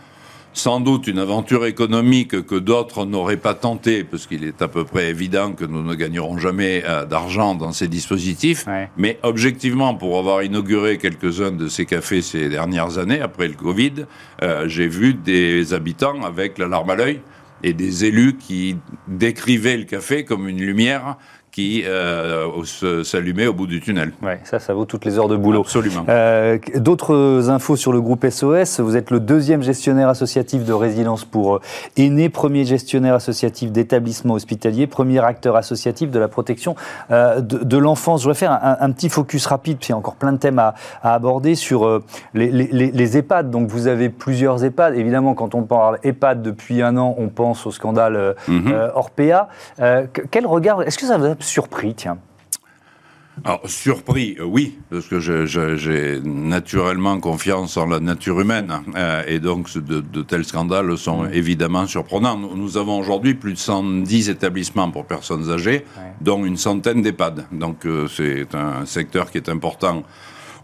sans 0.53 0.81
doute 0.81 1.07
une 1.07 1.19
aventure 1.19 1.67
économique 1.67 2.45
que 2.47 2.57
d'autres 2.57 3.07
n'auraient 3.07 3.37
pas 3.37 3.55
tenté, 3.55 4.05
parce 4.05 4.27
qu'il 4.27 4.45
est 4.45 4.63
à 4.63 4.69
peu 4.69 4.85
près 4.85 5.11
évident 5.11 5.53
que 5.53 5.65
nous 5.65 5.83
ne 5.83 5.95
gagnerons 5.95 6.39
jamais 6.39 6.83
euh, 6.87 7.07
d'argent 7.07 7.55
dans 7.55 7.73
ces 7.73 7.89
dispositifs. 7.89 8.67
Mais 8.97 9.19
objectivement, 9.23 9.95
pour 9.95 10.19
avoir 10.19 10.43
inauguré 10.43 10.99
quelques-uns 10.99 11.53
de 11.53 11.69
ces 11.69 11.87
cafés 11.87 12.23
ces 12.23 12.49
dernières 12.49 12.99
années, 12.99 13.21
après 13.21 13.49
le 13.49 13.55
Covid, 13.55 14.07
euh, 14.43 14.69
j'ai 14.69 14.89
vu 14.89 15.15
des 15.15 15.73
habitants 15.73 16.23
avec 16.23 16.59
la 16.59 16.67
larme 16.67 16.91
à 16.91 16.97
l'œil 16.97 17.21
et 17.63 17.73
des 17.73 18.05
élus 18.05 18.37
qui 18.37 18.77
décrivaient 19.07 19.77
le 19.77 19.85
café 19.85 20.25
comme 20.25 20.49
une 20.49 20.61
lumière 20.61 21.17
qui 21.53 21.83
euh, 21.85 22.47
s'allumait 23.03 23.47
au 23.49 23.53
bout 23.53 23.67
du 23.67 23.81
tunnel. 23.81 24.13
Ouais, 24.23 24.41
ça, 24.45 24.59
ça 24.61 24.73
vaut 24.73 24.85
toutes 24.85 25.05
les 25.05 25.19
heures 25.19 25.29
de 25.29 25.37
boulot. 25.37 25.61
Absolument. 25.61 26.05
Euh, 26.09 26.59
d'autres 26.77 27.51
infos 27.51 27.77
sur 27.77 27.93
le 27.93 28.01
groupe 28.01 28.25
SOS. 28.29 28.81
Vous 28.81 28.97
êtes 28.97 29.11
le 29.11 29.19
deuxième 29.19 29.63
gestionnaire 29.63 30.09
associatif 30.09 30.65
de 30.65 30.73
résidence 30.73 31.25
pour 31.25 31.57
euh, 31.57 31.61
aînés, 31.97 32.29
premier 32.29 32.65
gestionnaire 32.65 33.15
associatif 33.15 33.73
d'établissement 33.73 34.35
hospitalier, 34.35 34.87
premier 34.87 35.19
acteur 35.25 35.57
associatif 35.57 36.11
de 36.11 36.19
la 36.19 36.29
protection 36.29 36.77
de, 37.11 37.77
l'enfance. 37.77 38.21
Je 38.21 38.25
voudrais 38.25 38.39
faire 38.39 38.59
un, 38.63 38.91
petit 38.93 39.09
focus 39.09 39.47
rapide, 39.47 39.79
puis 39.79 39.89
il 39.89 39.93
y 39.93 39.95
a 39.95 39.97
encore 39.97 40.15
plein 40.15 40.33
de 40.33 40.39
thèmes 40.39 40.59
à, 40.59 40.75
aborder 41.03 41.55
sur 41.55 42.03
les, 42.35 42.51
les, 42.51 43.17
EHPAD. 43.17 43.51
Donc 43.51 43.69
vous 43.69 43.87
avez 43.87 44.09
plusieurs 44.09 44.65
EHPAD. 44.65 44.97
Évidemment, 44.97 45.35
quand 45.35 45.55
on 45.55 45.63
parle 45.63 45.99
EHPAD 46.03 46.43
depuis 46.43 46.83
un 46.83 46.97
an, 46.97 47.15
on 47.19 47.29
pense 47.29 47.67
au 47.67 47.71
scandale 47.71 48.37
mhm. 48.49 48.91
Orpea. 48.95 49.49
quel 50.31 50.47
regard 50.47 50.83
Est-ce 50.83 50.99
que 50.99 51.07
ça 51.07 51.17
vous 51.17 51.35
surpris, 51.41 51.95
tiens 51.95 52.19
alors, 53.45 53.63
surpris, 53.65 54.37
euh, 54.39 54.45
oui, 54.45 54.79
parce 54.91 55.07
que 55.07 55.19
j'ai 55.19 56.21
naturellement 56.23 57.19
confiance 57.21 57.77
en 57.79 57.87
la 57.87 57.99
nature 57.99 58.39
humaine, 58.39 58.83
euh, 58.97 59.23
et 59.27 59.39
donc 59.39 59.73
de, 59.79 60.23
tels 60.23 60.45
scandales 60.45 60.99
sont 60.99 61.27
évidemment 61.27 61.87
surprenants. 61.87 62.37
Nous, 62.37 62.77
avons 62.77 62.99
aujourd'hui 62.99 63.35
plus 63.35 63.55
de 63.55 63.59
110 63.59 64.29
établissements 64.29 64.91
pour 64.91 65.07
personnes 65.07 65.51
âgées, 65.51 65.87
dont 66.21 66.45
une 66.45 66.59
centaine 66.59 67.01
d'EHPAD. 67.01 67.47
Donc, 67.53 67.87
euh, 67.87 68.09
c'est 68.09 68.55
un 68.55 68.85
secteur 68.85 69.31
qui 69.31 69.39
est 69.39 69.49
important 69.49 70.03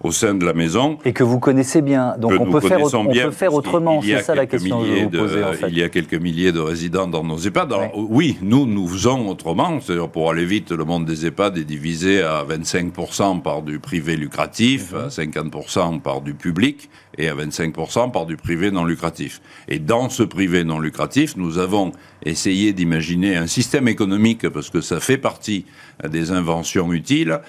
au 0.02 0.12
sein 0.12 0.34
de 0.34 0.44
la 0.44 0.52
maison. 0.52 0.98
Et 1.04 1.12
que 1.12 1.24
vous 1.24 1.38
connaissez 1.38 1.82
bien. 1.82 2.16
Donc 2.18 2.32
on 2.38 2.46
peut, 2.50 2.60
faire, 2.60 2.80
on 2.94 3.06
peut 3.06 3.30
faire 3.30 3.54
autrement, 3.54 4.00
c'est 4.02 4.22
ça 4.22 4.34
la 4.34 4.46
question 4.46 4.80
que 4.80 4.86
je 4.86 5.04
vous 5.04 5.10
posez, 5.10 5.44
en 5.44 5.52
fait. 5.52 5.66
Il 5.68 5.78
y 5.78 5.82
a 5.82 5.88
quelques 5.88 6.14
milliers 6.14 6.52
de 6.52 6.60
résidents 6.60 7.06
dans 7.06 7.24
nos 7.24 7.38
EHPAD. 7.38 7.74
oui, 7.94 8.38
nous, 8.42 8.66
nous 8.66 8.86
faisons 8.88 9.28
autrement. 9.28 9.80
C'est-à-dire, 9.80 10.08
pour 10.08 10.30
aller 10.30 10.44
vite, 10.44 10.72
le 10.72 10.84
monde 10.84 11.04
des 11.04 11.26
EHPAD 11.26 11.58
est 11.58 11.64
divisé 11.64 12.22
à 12.22 12.44
25% 12.44 13.42
par 13.42 13.62
du 13.62 13.78
privé 13.78 14.16
lucratif, 14.16 14.92
mhm. 14.92 14.98
à 14.98 15.08
50% 15.08 16.00
par 16.00 16.20
du 16.20 16.34
public 16.34 16.88
et 17.18 17.28
à 17.28 17.34
25% 17.34 18.10
par 18.12 18.26
du 18.26 18.36
privé 18.36 18.70
non 18.70 18.84
lucratif. 18.84 19.40
Et 19.68 19.78
dans 19.78 20.08
ce 20.08 20.22
privé 20.22 20.64
non 20.64 20.78
lucratif, 20.78 21.36
nous 21.36 21.58
avons 21.58 21.92
essayé 22.24 22.72
d'imaginer 22.72 23.36
un 23.36 23.46
système 23.46 23.88
économique, 23.88 24.48
parce 24.48 24.70
que 24.70 24.80
ça 24.80 25.00
fait 25.00 25.18
partie 25.18 25.64
des 26.08 26.32
inventions 26.32 26.92
utiles, 26.92 27.40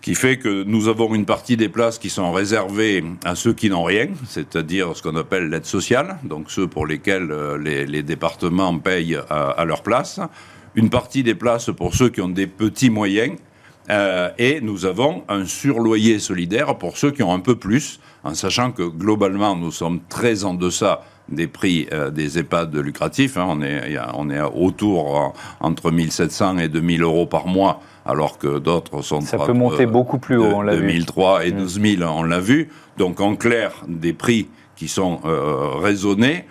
qui 0.00 0.14
fait 0.14 0.38
que 0.38 0.64
nous 0.64 0.88
avons 0.88 1.14
une 1.14 1.26
partie 1.26 1.56
des 1.56 1.68
places 1.68 1.98
qui 1.98 2.10
sont 2.10 2.32
réservées 2.32 3.04
à 3.24 3.34
ceux 3.34 3.52
qui 3.52 3.68
n'ont 3.68 3.84
rien, 3.84 4.08
c'est-à-dire 4.26 4.96
ce 4.96 5.02
qu'on 5.02 5.16
appelle 5.16 5.50
l'aide 5.50 5.66
sociale, 5.66 6.18
donc 6.24 6.50
ceux 6.50 6.66
pour 6.66 6.86
lesquels 6.86 7.30
euh, 7.30 7.58
les, 7.58 8.02
départements 8.02 8.78
payent 8.78 9.18
à, 9.28 9.64
leur 9.64 9.82
place, 9.82 10.20
une 10.74 10.88
partie 10.88 11.22
des 11.22 11.34
places 11.34 11.70
pour 11.76 11.94
ceux 11.94 12.08
qui 12.08 12.20
ont 12.20 12.28
des 12.28 12.46
petits 12.46 12.90
moyens, 12.90 13.36
euh, 13.90 14.30
et 14.38 14.60
nous 14.60 14.86
avons 14.86 15.24
un 15.28 15.44
surloyer 15.44 16.18
solidaire 16.18 16.78
pour 16.78 16.96
ceux 16.96 17.10
qui 17.10 17.22
ont 17.22 17.34
un 17.34 17.40
peu 17.40 17.56
plus, 17.56 18.00
en 18.24 18.34
sachant 18.34 18.72
que 18.72 18.82
globalement 18.82 19.56
nous 19.56 19.72
sommes 19.72 20.00
très 20.08 20.44
en 20.44 20.54
deçà 20.54 21.02
des 21.28 21.46
prix 21.46 21.86
euh, 21.92 22.10
des 22.10 22.38
EHPAD 22.38 22.76
lucratifs. 22.76 23.36
Hein. 23.36 23.46
on, 23.48 23.62
est, 23.62 23.96
on 24.14 24.30
est 24.30 24.40
autour 24.40 25.34
entre 25.60 25.90
1700 25.90 26.58
et 26.58 26.68
2000 26.68 27.02
euros 27.02 27.26
par 27.26 27.46
mois 27.46 27.80
alors 28.04 28.38
que 28.38 28.58
d'autres 28.58 29.02
sont... 29.02 29.20
Ça 29.20 29.38
peut 29.38 29.52
monter 29.52 29.86
beaucoup 29.86 30.18
plus 30.18 30.36
haut, 30.36 30.52
on 30.56 30.62
l'a 30.62 30.74
vu. 30.74 30.82
2003 30.82 31.46
et 31.46 31.52
12 31.52 31.78
mm. 31.78 31.96
000, 31.98 32.10
on 32.10 32.22
l'a 32.22 32.40
vu. 32.40 32.70
Donc 32.96 33.20
en 33.20 33.36
clair, 33.36 33.72
des 33.86 34.12
prix 34.12 34.48
qui 34.76 34.88
sont 34.88 35.20
euh, 35.24 35.76
raisonnés. 35.78 36.46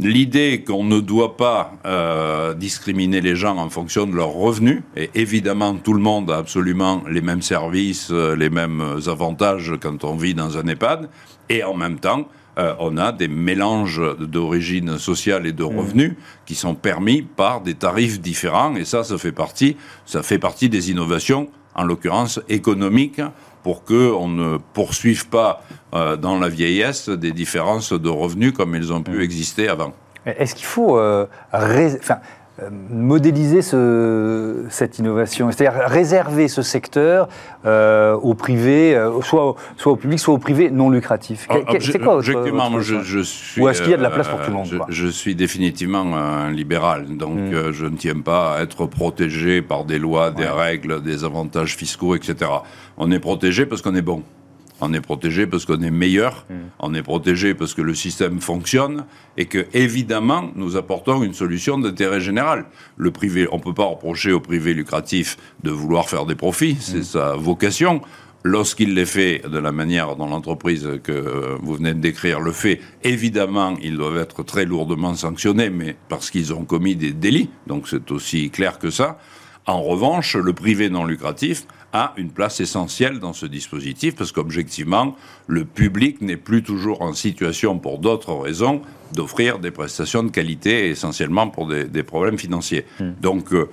L'idée 0.00 0.64
qu'on 0.66 0.82
ne 0.82 0.98
doit 0.98 1.36
pas 1.36 1.74
euh, 1.86 2.52
discriminer 2.54 3.20
les 3.20 3.36
gens 3.36 3.58
en 3.58 3.70
fonction 3.70 4.06
de 4.06 4.16
leurs 4.16 4.32
revenus, 4.32 4.82
et 4.96 5.08
évidemment 5.14 5.76
tout 5.76 5.92
le 5.92 6.00
monde 6.00 6.32
a 6.32 6.38
absolument 6.38 7.04
les 7.08 7.20
mêmes 7.20 7.42
services, 7.42 8.08
euh, 8.10 8.34
les 8.34 8.50
mêmes 8.50 8.82
avantages 9.06 9.74
quand 9.80 10.02
on 10.02 10.16
vit 10.16 10.34
dans 10.34 10.58
un 10.58 10.66
EHPAD, 10.66 11.08
et 11.48 11.62
en 11.62 11.74
même 11.74 12.00
temps, 12.00 12.26
euh, 12.58 12.74
on 12.80 12.96
a 12.96 13.12
des 13.12 13.28
mélanges 13.28 14.02
d'origine 14.18 14.98
sociale 14.98 15.46
et 15.46 15.52
de 15.52 15.62
mmh. 15.62 15.78
revenus 15.78 16.12
qui 16.44 16.56
sont 16.56 16.74
permis 16.74 17.22
par 17.22 17.60
des 17.60 17.74
tarifs 17.74 18.20
différents. 18.20 18.74
Et 18.74 18.84
ça, 18.84 19.04
ça 19.04 19.16
fait 19.16 19.32
partie, 19.32 19.76
ça 20.06 20.24
fait 20.24 20.38
partie 20.40 20.68
des 20.68 20.90
innovations, 20.90 21.48
en 21.76 21.84
l'occurrence 21.84 22.40
économiques, 22.48 23.20
pour 23.64 23.82
qu'on 23.82 24.28
ne 24.28 24.58
poursuive 24.74 25.28
pas 25.28 25.62
euh, 25.94 26.16
dans 26.16 26.38
la 26.38 26.48
vieillesse 26.48 27.08
des 27.08 27.32
différences 27.32 27.92
de 27.92 28.08
revenus 28.08 28.52
comme 28.52 28.74
elles 28.76 28.92
ont 28.92 29.02
pu 29.02 29.18
mmh. 29.18 29.22
exister 29.22 29.68
avant. 29.68 29.94
Est-ce 30.26 30.54
qu'il 30.54 30.66
faut 30.66 30.98
euh, 30.98 31.26
euh, 31.54 31.96
modéliser 32.90 33.62
ce, 33.62 34.64
cette 34.70 35.00
innovation, 35.00 35.50
c'est-à-dire 35.50 35.88
réserver 35.88 36.46
ce 36.46 36.62
secteur 36.62 37.28
euh, 37.66 38.14
au 38.14 38.34
privé, 38.34 38.94
euh, 38.94 39.20
soit, 39.22 39.56
soit 39.76 39.92
au 39.92 39.96
public, 39.96 40.20
soit 40.20 40.34
au 40.34 40.38
privé 40.38 40.70
non 40.70 40.88
lucratif. 40.88 41.48
C'est 41.80 41.98
quoi 41.98 42.14
Objectivement, 42.14 42.80
je, 42.80 43.02
je, 43.02 43.20
suis. 43.20 43.60
Ou 43.60 43.68
est-ce 43.68 43.82
qu'il 43.82 43.90
y 43.90 43.94
a 43.94 43.96
de 43.96 44.02
la 44.02 44.10
place 44.10 44.28
pour 44.28 44.40
tout 44.40 44.50
le 44.50 44.56
monde 44.56 44.84
je, 44.88 45.06
suis 45.08 45.34
définitivement 45.34 46.16
un 46.16 46.50
libéral, 46.52 47.16
donc 47.16 47.38
hmm. 47.38 47.72
je 47.72 47.86
ne 47.86 47.96
tiens 47.96 48.20
pas 48.20 48.56
à 48.56 48.62
être 48.62 48.86
protégé 48.86 49.60
par 49.60 49.84
des 49.84 49.98
lois, 49.98 50.30
des 50.30 50.46
règles, 50.46 51.02
des 51.02 51.24
avantages 51.24 51.76
fiscaux, 51.76 52.14
etc. 52.14 52.50
On 52.96 53.10
est 53.10 53.20
protégé 53.20 53.66
parce 53.66 53.82
qu'on 53.82 53.94
est 53.94 54.02
bon. 54.02 54.22
On 54.86 54.92
est 54.92 55.00
protégé 55.00 55.46
parce 55.46 55.64
qu'on 55.64 55.80
est 55.80 55.90
meilleur, 55.90 56.44
mm. 56.50 56.54
on 56.78 56.94
est 56.94 57.02
protégé 57.02 57.54
parce 57.54 57.72
que 57.72 57.80
le 57.80 57.94
système 57.94 58.40
fonctionne 58.40 59.06
et 59.38 59.46
que, 59.46 59.66
évidemment, 59.72 60.50
nous 60.56 60.76
apportons 60.76 61.22
une 61.22 61.32
solution 61.32 61.78
d'intérêt 61.78 62.20
général. 62.20 62.66
Le 62.98 63.10
privé, 63.10 63.48
on 63.50 63.56
ne 63.56 63.62
peut 63.62 63.72
pas 63.72 63.86
reprocher 63.86 64.32
au 64.32 64.40
privé 64.40 64.74
lucratif 64.74 65.38
de 65.62 65.70
vouloir 65.70 66.10
faire 66.10 66.26
des 66.26 66.34
profits, 66.34 66.76
c'est 66.80 66.98
mm. 66.98 67.04
sa 67.04 67.36
vocation. 67.36 68.02
Lorsqu'il 68.46 68.92
les 68.92 69.06
fait 69.06 69.40
de 69.50 69.56
la 69.56 69.72
manière 69.72 70.16
dont 70.16 70.26
l'entreprise 70.26 70.86
que 71.02 71.56
vous 71.62 71.76
venez 71.76 71.94
de 71.94 72.00
décrire 72.00 72.40
le 72.40 72.52
fait, 72.52 72.78
évidemment, 73.02 73.74
ils 73.82 73.96
doivent 73.96 74.18
être 74.18 74.42
très 74.42 74.66
lourdement 74.66 75.14
sanctionnés, 75.14 75.70
mais 75.70 75.96
parce 76.10 76.28
qu'ils 76.28 76.52
ont 76.52 76.66
commis 76.66 76.94
des 76.94 77.12
délits, 77.12 77.48
donc 77.66 77.88
c'est 77.88 78.10
aussi 78.10 78.50
clair 78.50 78.78
que 78.78 78.90
ça. 78.90 79.18
En 79.66 79.82
revanche, 79.82 80.36
le 80.36 80.52
privé 80.52 80.90
non 80.90 81.04
lucratif 81.04 81.66
a 81.94 82.12
une 82.16 82.30
place 82.30 82.60
essentielle 82.60 83.18
dans 83.18 83.32
ce 83.32 83.46
dispositif 83.46 84.14
parce 84.14 84.32
qu'objectivement, 84.32 85.16
le 85.46 85.64
public 85.64 86.20
n'est 86.20 86.36
plus 86.36 86.62
toujours 86.62 87.00
en 87.00 87.14
situation, 87.14 87.78
pour 87.78 87.98
d'autres 87.98 88.34
raisons, 88.34 88.82
d'offrir 89.14 89.60
des 89.60 89.70
prestations 89.70 90.22
de 90.22 90.30
qualité, 90.30 90.88
essentiellement 90.88 91.48
pour 91.48 91.66
des, 91.68 92.02
problèmes 92.02 92.38
financiers. 92.38 92.84
Hmm. 93.00 93.12
Donc, 93.22 93.54
euh, 93.54 93.70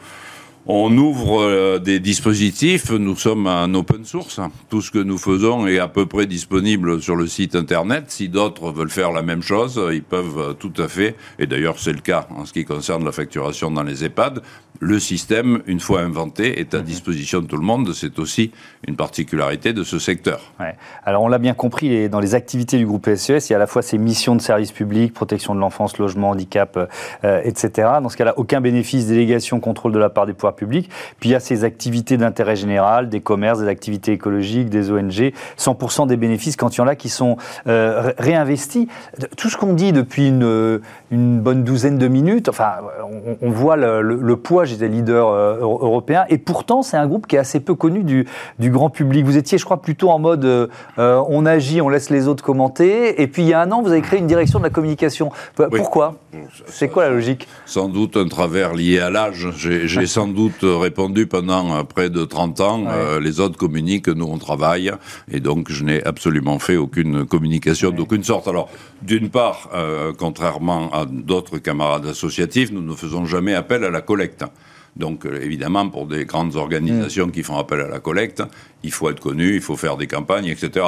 on 0.68 0.96
ouvre 0.96 1.42
euh, 1.42 1.80
des 1.80 2.00
dispositifs, 2.00 2.92
nous 2.92 3.16
sommes 3.16 3.48
en 3.48 3.74
open 3.74 4.06
source. 4.06 4.40
Tout 4.70 4.82
ce 4.82 4.92
que 4.92 5.00
nous 5.00 5.18
faisons 5.18 5.66
est 5.66 5.80
à 5.80 5.88
peu 5.88 6.06
près 6.06 6.28
disponible 6.28 7.02
sur 7.02 7.16
le 7.16 7.26
site 7.26 7.56
internet. 7.56 8.06
Si 8.10 8.30
d'autres 8.30 8.72
veulent 8.72 8.92
faire 8.92 9.12
la 9.12 9.24
même 9.24 9.42
chose, 9.42 9.82
ils 9.92 10.04
peuvent 10.04 10.38
euh, 10.38 10.54
tout 10.54 10.74
à 10.78 10.88
fait, 10.88 11.16
et 11.40 11.48
d'ailleurs 11.48 11.80
c'est 11.80 11.94
le 11.94 12.02
cas 12.02 12.28
en 12.30 12.46
ce 12.46 12.54
qui 12.54 12.64
concerne 12.64 13.04
la 13.04 13.12
facturation 13.12 13.72
dans 13.72 13.84
les 13.84 14.06
EHPAD, 14.06 14.44
le 14.82 15.00
système, 15.00 15.62
une 15.68 15.80
fois 15.80 16.02
inventé, 16.02 16.60
est 16.60 16.74
à 16.74 16.80
mhm. 16.80 16.84
disposition 16.84 17.40
de 17.40 17.46
tout 17.46 17.56
le 17.56 17.64
monde. 17.64 17.94
C'est 17.94 18.18
aussi 18.18 18.52
une 18.88 18.96
particularité 18.96 19.74
de 19.74 19.84
ce 19.84 20.00
secteur. 20.00 20.42
Alors 21.06 21.22
on 21.22 21.28
l'a 21.28 21.38
bien 21.38 21.54
compris, 21.54 22.10
dans 22.10 22.20
les 22.20 22.34
activités 22.34 22.80
du 22.80 22.88
groupe 22.88 23.08
SES, 23.16 23.48
il 23.48 23.52
y 23.52 23.54
a 23.54 23.58
à 23.58 23.60
la 23.60 23.68
fois 23.68 23.84
ces 23.84 24.00
missions 24.00 24.36
de 24.36 24.42
service 24.42 24.72
public, 24.72 25.14
protection 25.14 25.54
de 25.54 25.60
l'enfance, 25.60 26.00
logement, 26.00 26.32
handicap, 26.32 26.90
euh, 27.24 27.42
etc. 27.44 27.90
Dans 28.02 28.10
ce 28.10 28.18
cas-là, 28.18 28.34
aucun 28.38 28.60
bénéfice, 28.60 29.06
délégation, 29.06 29.60
contrôle 29.60 29.92
de 29.92 30.00
la 30.00 30.10
part 30.10 30.26
des 30.26 30.34
pouvoirs 30.34 30.56
publics. 30.56 30.90
Puis 31.20 31.30
il 31.30 31.32
y 31.32 31.36
a 31.36 31.40
ces 31.40 31.64
activités 31.64 32.18
d'intérêt 32.18 32.56
général, 32.56 33.08
des 33.10 33.22
commerces, 33.22 33.60
des 33.60 33.68
activités 33.68 34.14
écologiques, 34.14 34.70
des 34.70 34.90
ONG. 34.90 35.32
100% 35.60 36.08
des 36.08 36.18
bénéfices, 36.18 36.56
quand 36.56 36.76
il 36.76 36.80
y 36.80 36.82
en 36.82 36.88
a 36.88 36.96
qui 36.96 37.10
sont 37.10 37.38
euh, 37.68 38.14
réinvestis. 38.18 38.88
Tout 39.38 39.50
ce 39.50 39.58
qu'on 39.58 39.74
dit 39.74 39.92
depuis 39.92 40.30
une, 40.30 40.82
une 41.12 41.40
bonne 41.40 41.64
douzaine 41.64 42.00
de 42.00 42.08
minutes, 42.08 42.50
enfin, 42.50 42.72
on, 43.42 43.52
voit 43.52 43.76
le, 43.76 44.02
le 44.02 44.38
poids 44.38 44.66
ils 44.72 44.76
étaient 44.76 44.88
leaders 44.88 45.28
européens. 45.28 46.26
Et 46.30 46.38
pourtant, 46.38 46.82
c'est 46.82 46.98
un 46.98 47.08
groupe 47.08 47.28
qui 47.28 47.36
est 47.36 47.40
assez 47.40 47.60
peu 47.60 47.76
connu 47.76 48.04
du, 48.04 48.28
du 48.60 48.72
grand 48.72 48.90
public. 48.90 49.26
Vous 49.26 49.38
étiez, 49.38 49.58
je 49.58 49.66
crois, 49.66 49.82
plutôt 49.82 50.10
en 50.10 50.20
mode 50.20 50.70
on 50.98 51.46
agit, 51.46 51.82
on 51.82 51.90
laisse 51.90 52.10
les 52.10 52.28
autres 52.28 52.44
commenter. 52.44 53.22
Et 53.22 53.28
puis, 53.28 53.44
il 53.44 53.50
y 53.50 53.54
a 53.54 53.62
un 53.62 53.72
an, 53.72 53.82
vous 53.82 53.92
avez 53.92 54.02
créé 54.02 54.20
une 54.20 54.28
direction 54.28 54.60
de 54.60 54.64
la 54.64 54.70
communication. 54.70 55.32
Pourquoi? 55.56 56.16
C'est 56.68 56.88
quoi 56.88 57.04
la 57.04 57.10
logique? 57.10 57.48
Sans 57.66 57.90
doute 57.90 58.18
un 58.18 58.28
travers 58.28 58.74
lié 58.74 59.00
à 59.00 59.10
l'âge. 59.10 59.50
J'ai 59.58 60.06
sans 60.08 60.28
doute 60.28 60.64
répondu 60.64 61.28
pendant 61.28 61.84
près 61.86 62.10
de 62.10 62.24
30 62.24 62.62
ans, 62.62 62.84
les 63.20 63.40
autres 63.40 63.58
communiquent, 63.58 64.08
nous 64.08 64.28
on 64.28 64.38
travaille. 64.38 64.92
Et 65.30 65.40
donc, 65.40 65.72
je 65.72 65.84
n'ai 65.84 66.04
absolument 66.04 66.60
fait 66.60 66.78
aucune 66.78 67.26
communication 67.26 67.92
d'aucune 67.92 68.24
sorte. 68.24 68.48
Alors, 68.48 68.70
d'une 69.02 69.30
part, 69.30 69.70
euh, 69.74 70.14
contrairement 70.18 70.92
à 70.92 71.06
d'autres 71.06 71.58
camarades 71.58 72.06
associatifs, 72.06 72.72
nous 72.72 72.82
ne 72.82 72.94
faisons 72.96 73.26
jamais 73.26 73.54
appel 73.54 73.84
à 73.84 73.90
la 73.90 74.02
collecte. 74.02 74.44
Donc, 74.96 75.26
euh, 75.26 75.40
évidemment, 75.42 75.88
pour 75.90 76.06
des 76.06 76.26
grandes 76.26 76.56
organisations 76.56 77.28
mm. 77.28 77.32
qui 77.32 77.44
font 77.44 77.58
appel 77.58 77.82
à 77.82 77.88
la 77.88 78.00
collecte, 78.00 78.44
il 78.84 78.92
faut 78.92 79.10
être 79.10 79.20
connu, 79.22 79.56
il 79.56 79.62
faut 79.62 79.78
faire 79.78 79.98
des 79.98 80.08
campagnes, 80.08 80.48
etc. 80.48 80.86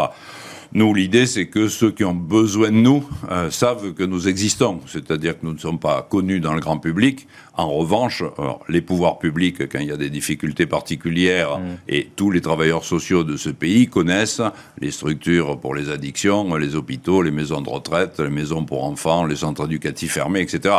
Nous, 0.75 0.91
l'idée, 0.95 1.27
c'est 1.27 1.45
que 1.45 1.67
ceux 1.67 1.91
qui 1.91 2.03
ont 2.03 2.15
besoin 2.15 2.71
de 2.71 2.77
nous 2.77 3.07
euh, 3.29 3.51
savent 3.51 3.93
que 3.93 4.01
nous 4.03 4.27
existons, 4.27 4.81
c'est-à-dire 4.87 5.39
que 5.39 5.45
nous 5.45 5.53
ne 5.53 5.59
sommes 5.59 5.79
pas 5.79 6.01
connus 6.01 6.39
dans 6.39 6.55
le 6.55 6.61
grand 6.61 6.79
public. 6.79 7.27
En 7.55 7.69
revanche, 7.69 8.23
les 8.67 8.81
pouvoirs 8.81 9.19
publics, 9.19 9.69
quand 9.69 9.77
il 9.77 9.89
y 9.89 9.91
a 9.91 9.97
des 9.97 10.09
difficultés 10.09 10.65
particulières, 10.65 11.59
mm. 11.59 11.61
et 11.87 12.09
tous 12.15 12.31
les 12.31 12.41
travailleurs 12.41 12.83
sociaux 12.83 13.23
de 13.23 13.37
ce 13.37 13.49
pays 13.49 13.87
connaissent 13.87 14.41
les 14.81 14.89
structures 14.89 15.59
pour 15.59 15.75
les 15.75 15.91
addictions, 15.91 16.55
les 16.55 16.75
hôpitaux, 16.75 17.21
les 17.21 17.31
maisons 17.31 17.61
de 17.61 17.69
retraite, 17.69 18.19
les 18.19 18.31
maisons 18.31 18.65
pour 18.65 18.83
enfants, 18.83 19.25
les 19.25 19.35
centres 19.35 19.65
éducatifs 19.65 20.13
fermés, 20.13 20.41
etc 20.41 20.73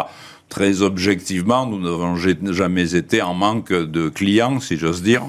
très 0.49 0.83
objectivement, 0.83 1.67
nous 1.67 1.81
n'avons 1.81 2.17
jamais 2.17 2.95
été 2.95 3.23
en 3.23 3.35
manque 3.35 3.73
de 3.73 4.09
clients, 4.09 4.61
si 4.61 4.77
j'ose 4.77 5.03
dire. 5.03 5.23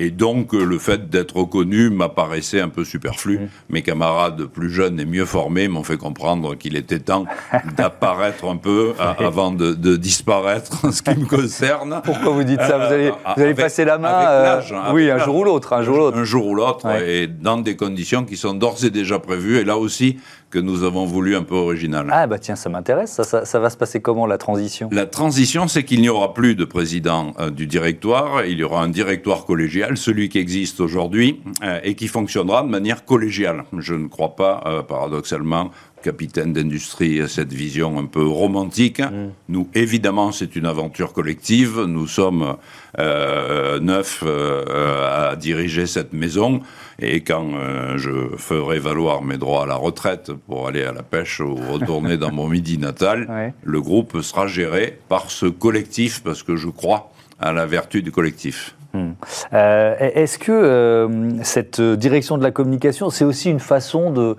Et 0.00 0.10
donc, 0.10 0.52
le 0.52 0.78
fait 0.78 1.10
d'être 1.10 1.36
reconnu 1.36 1.90
m'apparaissait 1.90 2.60
un 2.60 2.68
peu 2.68 2.84
superflu. 2.84 3.38
Mmh. 3.38 3.48
Mes 3.70 3.82
camarades 3.82 4.44
plus 4.44 4.70
jeunes 4.70 5.00
et 5.00 5.04
mieux 5.04 5.24
formés 5.24 5.66
m'ont 5.66 5.82
fait 5.82 5.96
comprendre 5.96 6.54
qu'il 6.54 6.76
était 6.76 7.00
temps 7.00 7.24
d'apparaître 7.76 8.44
un 8.44 8.56
peu 8.56 8.92
avant 8.98 9.50
de, 9.50 9.96
disparaître 9.96 10.84
en 10.84 10.92
ce 10.92 11.02
qui 11.02 11.18
me 11.18 11.26
concerne. 11.26 12.00
Pourquoi 12.04 12.30
vous 12.30 12.44
dites 12.44 12.62
ça 12.62 12.78
Vous 12.78 12.92
allez, 12.92 13.10
vous 13.10 13.42
allez 13.42 13.54
passer 13.54 13.84
la 13.84 13.98
main 13.98 14.14
euh, 14.28 14.60
Oui, 14.92 15.10
un 15.10 15.18
jour 15.18 15.36
ou 15.36 15.44
l'autre. 15.44 15.72
Un 15.72 15.82
jour 15.82 15.96
ou 15.96 15.98
l'autre. 15.98 16.18
Un 16.18 16.24
jour 16.24 16.46
ou 16.46 16.54
l'autre, 16.54 16.86
et 17.02 17.26
dans 17.26 17.58
des 17.58 17.74
conditions 17.74 18.24
qui 18.24 18.36
sont 18.36 18.54
d'ores 18.54 18.84
et 18.84 18.90
déjà 18.90 19.18
prévues. 19.18 19.58
Et 19.58 19.64
là 19.64 19.76
aussi, 19.76 20.18
que 20.50 20.58
nous 20.58 20.82
avons 20.82 21.04
voulu 21.04 21.36
un 21.36 21.42
peu 21.42 21.54
original. 21.54 22.08
Ah 22.10 22.26
bah 22.26 22.38
tiens, 22.38 22.56
ça 22.56 22.70
m'intéresse. 22.70 23.20
Ça, 23.22 23.44
ça, 23.44 23.58
va 23.58 23.68
se 23.68 23.76
passer 23.76 24.00
comment 24.00 24.26
la 24.26 24.38
transition? 24.38 24.88
La 24.92 25.04
transition, 25.06 25.68
c'est 25.68 25.84
qu'il 25.84 26.00
n'y 26.00 26.08
aura 26.08 26.32
plus 26.32 26.54
de 26.54 26.64
président 26.64 27.34
euh, 27.38 27.50
du 27.50 27.66
directoire. 27.66 28.46
Il 28.46 28.58
y 28.58 28.64
aura 28.64 28.82
un 28.82 28.88
directoire 28.88 29.44
collégial, 29.44 29.96
celui 29.96 30.28
qui 30.28 30.38
existe 30.38 30.80
aujourd'hui, 30.80 31.40
euh, 31.62 31.80
et 31.82 31.94
qui 31.94 32.08
fonctionnera 32.08 32.62
de 32.62 32.68
manière 32.68 33.04
collégiale. 33.04 33.64
Je 33.76 33.94
ne 33.94 34.08
crois 34.08 34.36
pas, 34.36 34.62
euh, 34.66 34.82
paradoxalement, 34.82 35.70
capitaine 36.02 36.52
d'industrie, 36.52 37.28
cette 37.28 37.52
vision 37.52 37.98
un 37.98 38.06
peu 38.06 38.24
romantique. 38.24 39.00
Mm. 39.00 39.32
Nous, 39.50 39.68
évidemment, 39.74 40.32
c'est 40.32 40.56
une 40.56 40.66
aventure 40.66 41.12
collective. 41.12 41.80
Nous 41.86 42.06
sommes 42.06 42.56
neuf 42.96 44.24
à 44.24 45.36
diriger 45.36 45.86
cette 45.86 46.12
maison. 46.12 46.60
Et 47.00 47.20
quand 47.20 47.46
euh, 47.54 47.96
je 47.96 48.36
ferai 48.36 48.80
valoir 48.80 49.22
mes 49.22 49.36
droits 49.36 49.62
à 49.62 49.66
la 49.66 49.76
retraite 49.76 50.32
pour 50.32 50.66
aller 50.66 50.82
à 50.82 50.92
la 50.92 51.02
pêche 51.02 51.40
ou 51.40 51.54
retourner 51.54 52.16
dans 52.16 52.32
mon 52.32 52.48
midi 52.48 52.76
natal, 52.76 53.52
le 53.62 53.80
groupe 53.80 54.20
sera 54.20 54.46
géré 54.46 54.98
par 55.08 55.30
ce 55.30 55.46
collectif 55.46 56.22
parce 56.24 56.42
que 56.42 56.56
je 56.56 56.68
crois 56.68 57.10
à 57.38 57.52
la 57.52 57.66
vertu 57.66 58.02
du 58.02 58.10
collectif. 58.10 58.74
Mm. 58.94 59.10
Est-ce 59.52 60.38
que 60.38 61.38
cette 61.42 61.80
direction 61.80 62.36
de 62.36 62.42
la 62.42 62.50
communication, 62.50 63.10
c'est 63.10 63.24
aussi 63.24 63.50
une 63.50 63.60
façon 63.60 64.10
de 64.10 64.36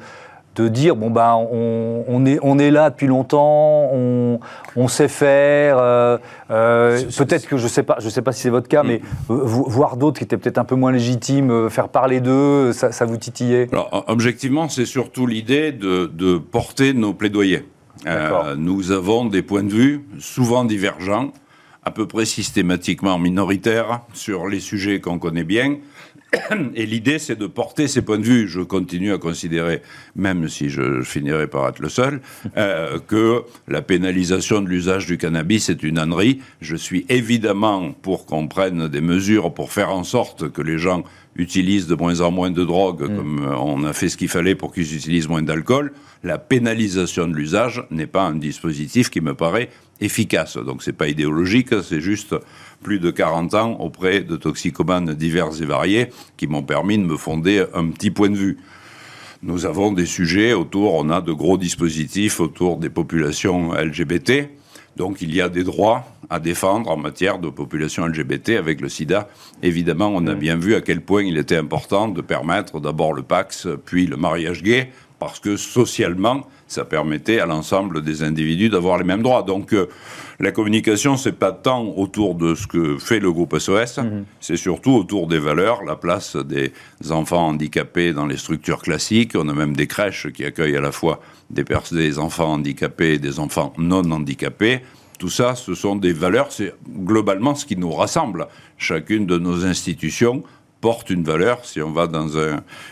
de 0.55 0.67
dire 0.67 0.95
bon 0.95 1.09
ben 1.09 1.35
on, 1.51 2.25
est 2.25 2.39
on 2.41 2.59
est 2.59 2.71
là 2.71 2.89
depuis 2.89 3.07
longtemps, 3.07 3.89
on, 3.93 4.39
on 4.75 4.87
sait 4.87 5.07
faire. 5.07 5.77
Euh, 5.77 6.17
euh, 6.51 7.01
peut-être 7.17 7.47
que 7.47 7.57
je 7.57 7.67
sais 7.67 7.83
pas, 7.83 7.97
je 7.99 8.09
sais 8.09 8.21
pas 8.21 8.31
si 8.31 8.41
c'est 8.41 8.49
votre 8.49 8.67
cas, 8.67 8.83
mm. 8.83 8.87
mais 8.87 9.01
voir 9.27 9.97
d'autres 9.97 10.17
qui 10.17 10.23
étaient 10.23 10.37
peut-être 10.37 10.57
un 10.57 10.65
peu 10.65 10.75
moins 10.75 10.91
légitimes, 10.91 11.51
euh, 11.51 11.69
faire 11.69 11.89
parler 11.89 12.19
d'eux, 12.19 12.73
ça, 12.73 13.05
vous 13.05 13.17
titillait? 13.17 13.67
Alors 13.71 14.03
objectivement, 14.07 14.69
c'est 14.69 14.85
surtout 14.85 15.27
l'idée 15.27 15.71
de, 15.71 16.11
de, 16.13 16.37
porter 16.37 16.93
nos 16.93 17.13
plaidoyers. 17.13 17.65
nous 18.57 18.91
avons 18.91 19.25
des 19.25 19.41
points 19.41 19.63
de 19.63 19.73
vue 19.73 20.05
souvent 20.19 20.65
divergents, 20.65 21.31
à 21.83 21.91
peu 21.91 22.07
près 22.07 22.25
systématiquement 22.25 23.17
minoritaires 23.17 24.01
sur 24.13 24.47
les 24.47 24.59
sujets 24.59 24.99
qu'on 24.99 25.19
connaît 25.19 25.43
bien. 25.43 25.77
Et 26.75 26.85
l'idée, 26.85 27.19
c'est 27.19 27.37
de 27.37 27.47
porter 27.47 27.87
ces 27.87 28.01
points 28.01 28.19
de 28.19 28.23
vue. 28.23 28.47
Je 28.47 28.61
continue 28.61 29.13
à 29.13 29.17
considérer, 29.17 29.81
même 30.15 30.47
si 30.47 30.69
je 30.69 31.01
finirai 31.01 31.47
par 31.47 31.67
être 31.67 31.79
le 31.79 31.89
seul, 31.89 32.21
euh, 32.57 32.99
que 32.99 33.43
la 33.67 33.81
pénalisation 33.81 34.61
de 34.61 34.67
l'usage 34.67 35.05
du 35.05 35.17
cannabis 35.17 35.69
est 35.69 35.83
une 35.83 35.97
ânerie. 35.97 36.39
Je 36.61 36.75
suis 36.75 37.05
évidemment 37.09 37.91
pour 37.91 38.25
qu'on 38.25 38.47
prenne 38.47 38.87
des 38.87 39.01
mesures 39.01 39.53
pour 39.53 39.71
faire 39.71 39.89
en 39.89 40.03
sorte 40.03 40.51
que 40.51 40.61
les 40.61 40.77
gens 40.77 41.03
utilisent 41.35 41.87
de 41.87 41.95
moins 41.95 42.21
en 42.21 42.31
moins 42.31 42.51
de 42.51 42.63
drogue, 42.63 43.03
mm. 43.03 43.15
comme 43.15 43.47
euh, 43.47 43.55
on 43.55 43.83
a 43.83 43.93
fait 43.93 44.09
ce 44.09 44.17
qu'il 44.17 44.29
fallait 44.29 44.55
pour 44.55 44.73
qu'ils 44.73 44.95
utilisent 44.95 45.27
moins 45.27 45.41
d'alcool. 45.41 45.93
La 46.23 46.37
pénalisation 46.37 47.27
de 47.27 47.35
l'usage 47.35 47.83
n'est 47.91 48.07
pas 48.07 48.23
un 48.23 48.35
dispositif 48.35 49.09
qui 49.09 49.21
me 49.21 49.33
paraît 49.33 49.69
efficace. 50.01 50.57
Donc 50.57 50.83
c'est 50.83 50.93
pas 50.93 51.07
idéologique, 51.07 51.81
c'est 51.83 52.01
juste 52.01 52.35
plus 52.83 52.99
de 52.99 53.11
40 53.11 53.53
ans 53.53 53.71
auprès 53.79 54.21
de 54.21 54.35
toxicomanes 54.35 55.13
divers 55.13 55.61
et 55.61 55.65
variés 55.65 56.07
qui 56.37 56.47
m'ont 56.47 56.63
permis 56.63 56.97
de 56.97 57.03
me 57.03 57.17
fonder 57.17 57.65
un 57.73 57.87
petit 57.89 58.11
point 58.11 58.29
de 58.29 58.37
vue. 58.37 58.57
Nous 59.41 59.65
avons 59.65 59.91
des 59.93 60.05
sujets 60.05 60.53
autour, 60.53 60.95
on 60.95 61.09
a 61.09 61.21
de 61.21 61.31
gros 61.31 61.57
dispositifs 61.57 62.39
autour 62.39 62.77
des 62.77 62.89
populations 62.89 63.73
LGBT. 63.73 64.49
Donc 64.97 65.21
il 65.21 65.33
y 65.33 65.39
a 65.39 65.47
des 65.47 65.63
droits 65.63 66.05
à 66.29 66.39
défendre 66.39 66.91
en 66.91 66.97
matière 66.97 67.39
de 67.39 67.49
population 67.49 68.05
LGBT 68.05 68.49
avec 68.51 68.81
le 68.81 68.89
sida. 68.89 69.29
Évidemment, 69.63 70.11
on 70.13 70.27
a 70.27 70.35
bien 70.35 70.57
vu 70.57 70.75
à 70.75 70.81
quel 70.81 71.01
point 71.01 71.23
il 71.23 71.37
était 71.37 71.55
important 71.55 72.09
de 72.09 72.21
permettre 72.21 72.79
d'abord 72.79 73.13
le 73.13 73.23
Pax, 73.23 73.67
puis 73.85 74.05
le 74.07 74.17
mariage 74.17 74.61
gay, 74.61 74.91
parce 75.19 75.39
que 75.39 75.57
socialement, 75.57 76.47
ça 76.67 76.85
permettait 76.85 77.39
à 77.39 77.45
l'ensemble 77.45 78.01
des 78.03 78.23
individus 78.23 78.69
d'avoir 78.69 78.97
les 78.97 79.03
mêmes 79.03 79.21
droits. 79.21 79.43
Donc 79.43 79.73
euh, 79.73 79.87
la 80.39 80.51
communication, 80.51 81.17
c'est 81.17 81.33
pas 81.33 81.51
tant 81.51 81.83
autour 81.83 82.35
de 82.35 82.55
ce 82.55 82.67
que 82.67 82.97
fait 82.97 83.19
le 83.19 83.31
groupe 83.31 83.57
SOS, 83.57 83.97
mhm. 83.97 84.25
c'est 84.39 84.57
surtout 84.57 84.91
autour 84.91 85.27
des 85.27 85.39
valeurs, 85.39 85.83
la 85.83 85.95
place 85.95 86.35
des 86.35 86.71
enfants 87.09 87.47
handicapés 87.47 88.13
dans 88.13 88.25
les 88.25 88.37
structures 88.37 88.81
classiques. 88.81 89.33
On 89.35 89.49
a 89.49 89.53
même 89.53 89.75
des 89.75 89.87
crèches 89.87 90.31
qui 90.31 90.45
accueillent 90.45 90.77
à 90.77 90.81
la 90.81 90.91
fois 90.91 91.19
des, 91.49 91.65
des 91.91 92.19
enfants 92.19 92.53
handicapés 92.53 93.13
et 93.13 93.19
des 93.19 93.39
enfants 93.39 93.73
non 93.77 94.09
handicapés. 94.11 94.81
Tout 95.17 95.29
ça, 95.29 95.55
ce 95.55 95.75
sont 95.75 95.97
des 95.97 96.13
valeurs, 96.13 96.51
c'est 96.51 96.73
globalement 96.87 97.53
ce 97.53 97.65
qui 97.65 97.75
nous 97.75 97.91
rassemble. 97.91 98.47
Chacune 98.77 99.25
de 99.25 99.37
nos 99.37 99.65
institutions 99.65 100.43
porte 100.81 101.09
une 101.09 101.23
valeur. 101.23 101.65
Si 101.65 101.81
on 101.81 101.91
va 101.91 102.07
dans 102.07 102.29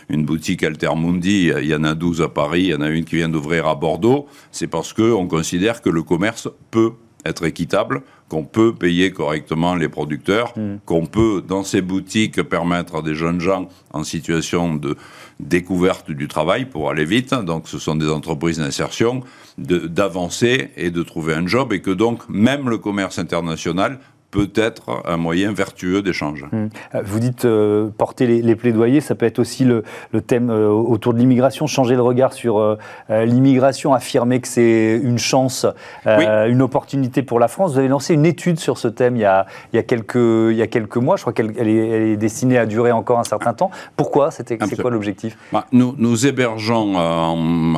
une 0.08 0.24
boutique 0.24 0.62
Altermundi, 0.62 1.50
il 1.56 1.66
y 1.66 1.74
en 1.74 1.84
a 1.84 1.94
12 1.94 2.22
à 2.22 2.28
Paris, 2.28 2.62
il 2.62 2.70
y 2.70 2.74
en 2.74 2.80
a 2.80 2.88
une 2.88 3.04
qui 3.04 3.16
vient 3.16 3.28
d'ouvrir 3.28 3.66
à 3.66 3.74
Bordeaux, 3.74 4.26
c'est 4.52 4.66
parce 4.66 4.92
qu'on 4.92 5.26
considère 5.26 5.82
que 5.82 5.90
le 5.90 6.02
commerce 6.02 6.48
peut 6.70 6.92
être 7.24 7.44
équitable, 7.44 8.02
qu'on 8.28 8.44
peut 8.44 8.74
payer 8.74 9.10
correctement 9.10 9.74
les 9.74 9.88
producteurs, 9.88 10.52
mm. 10.56 10.78
qu'on 10.84 11.06
peut, 11.06 11.42
dans 11.46 11.64
ces 11.64 11.82
boutiques, 11.82 12.42
permettre 12.42 12.96
à 12.96 13.02
des 13.02 13.14
jeunes 13.14 13.40
gens 13.40 13.68
en 13.92 14.04
situation 14.04 14.74
de 14.74 14.96
découverte 15.40 16.10
du 16.10 16.28
travail, 16.28 16.66
pour 16.66 16.90
aller 16.90 17.04
vite, 17.04 17.34
donc 17.34 17.68
ce 17.68 17.78
sont 17.78 17.96
des 17.96 18.08
entreprises 18.08 18.58
d'insertion, 18.58 19.22
d'avancer 19.56 20.70
et 20.76 20.90
de 20.90 21.02
trouver 21.02 21.34
un 21.34 21.46
job, 21.46 21.72
et 21.72 21.80
que 21.80 21.90
donc 21.90 22.28
même 22.28 22.68
le 22.68 22.78
commerce 22.78 23.18
international 23.18 23.98
peut 24.30 24.50
être 24.54 25.02
un 25.06 25.16
moyen 25.16 25.52
vertueux 25.52 26.02
d'échange. 26.02 26.44
Hum. 26.52 26.68
Euh, 26.94 27.02
vous 27.04 27.18
dites 27.18 27.44
euh, 27.44 27.88
porter 27.96 28.26
les, 28.26 28.56
plaidoyers, 28.56 29.00
ça 29.00 29.14
peut 29.14 29.26
être 29.26 29.38
aussi 29.38 29.64
le, 29.64 29.84
thème 30.26 30.50
euh, 30.50 30.68
autour 30.68 31.14
de 31.14 31.18
l'immigration, 31.18 31.66
changer 31.66 31.94
le 31.94 32.02
regard 32.02 32.32
sur 32.32 32.76
l'immigration, 33.08 33.94
affirmer 33.94 34.40
que 34.40 34.48
c'est 34.48 35.00
une 35.02 35.18
chance, 35.18 35.66
une 36.06 36.62
opportunité 36.62 37.22
pour 37.22 37.38
la 37.38 37.48
France. 37.48 37.72
Vous 37.72 37.78
avez 37.78 37.88
lancé 37.88 38.14
une 38.14 38.26
étude 38.26 38.58
sur 38.58 38.78
ce 38.78 38.88
thème 38.88 39.16
il 39.16 39.20
y 39.20 39.24
a, 39.24 39.46
il 39.72 39.76
y 39.76 39.78
a, 39.78 39.82
quelques, 39.82 40.16
il 40.16 40.56
y 40.56 40.62
a 40.62 40.66
quelques 40.66 40.96
mois, 40.96 41.16
je 41.16 41.22
crois 41.22 41.32
qu'elle 41.32 41.50
est, 41.50 41.58
elle 41.58 41.68
est, 41.68 42.16
destinée 42.16 42.58
à 42.58 42.66
durer 42.66 42.92
encore 42.92 43.18
un 43.18 43.24
certain 43.24 43.54
temps. 43.54 43.70
Pourquoi 43.96 44.30
C'est 44.30 44.58
quoi 44.80 44.90
l'objectif? 44.90 45.36
Bah, 45.52 45.66
nous, 45.72 45.94
nous, 45.98 46.26
hébergeons 46.26 46.98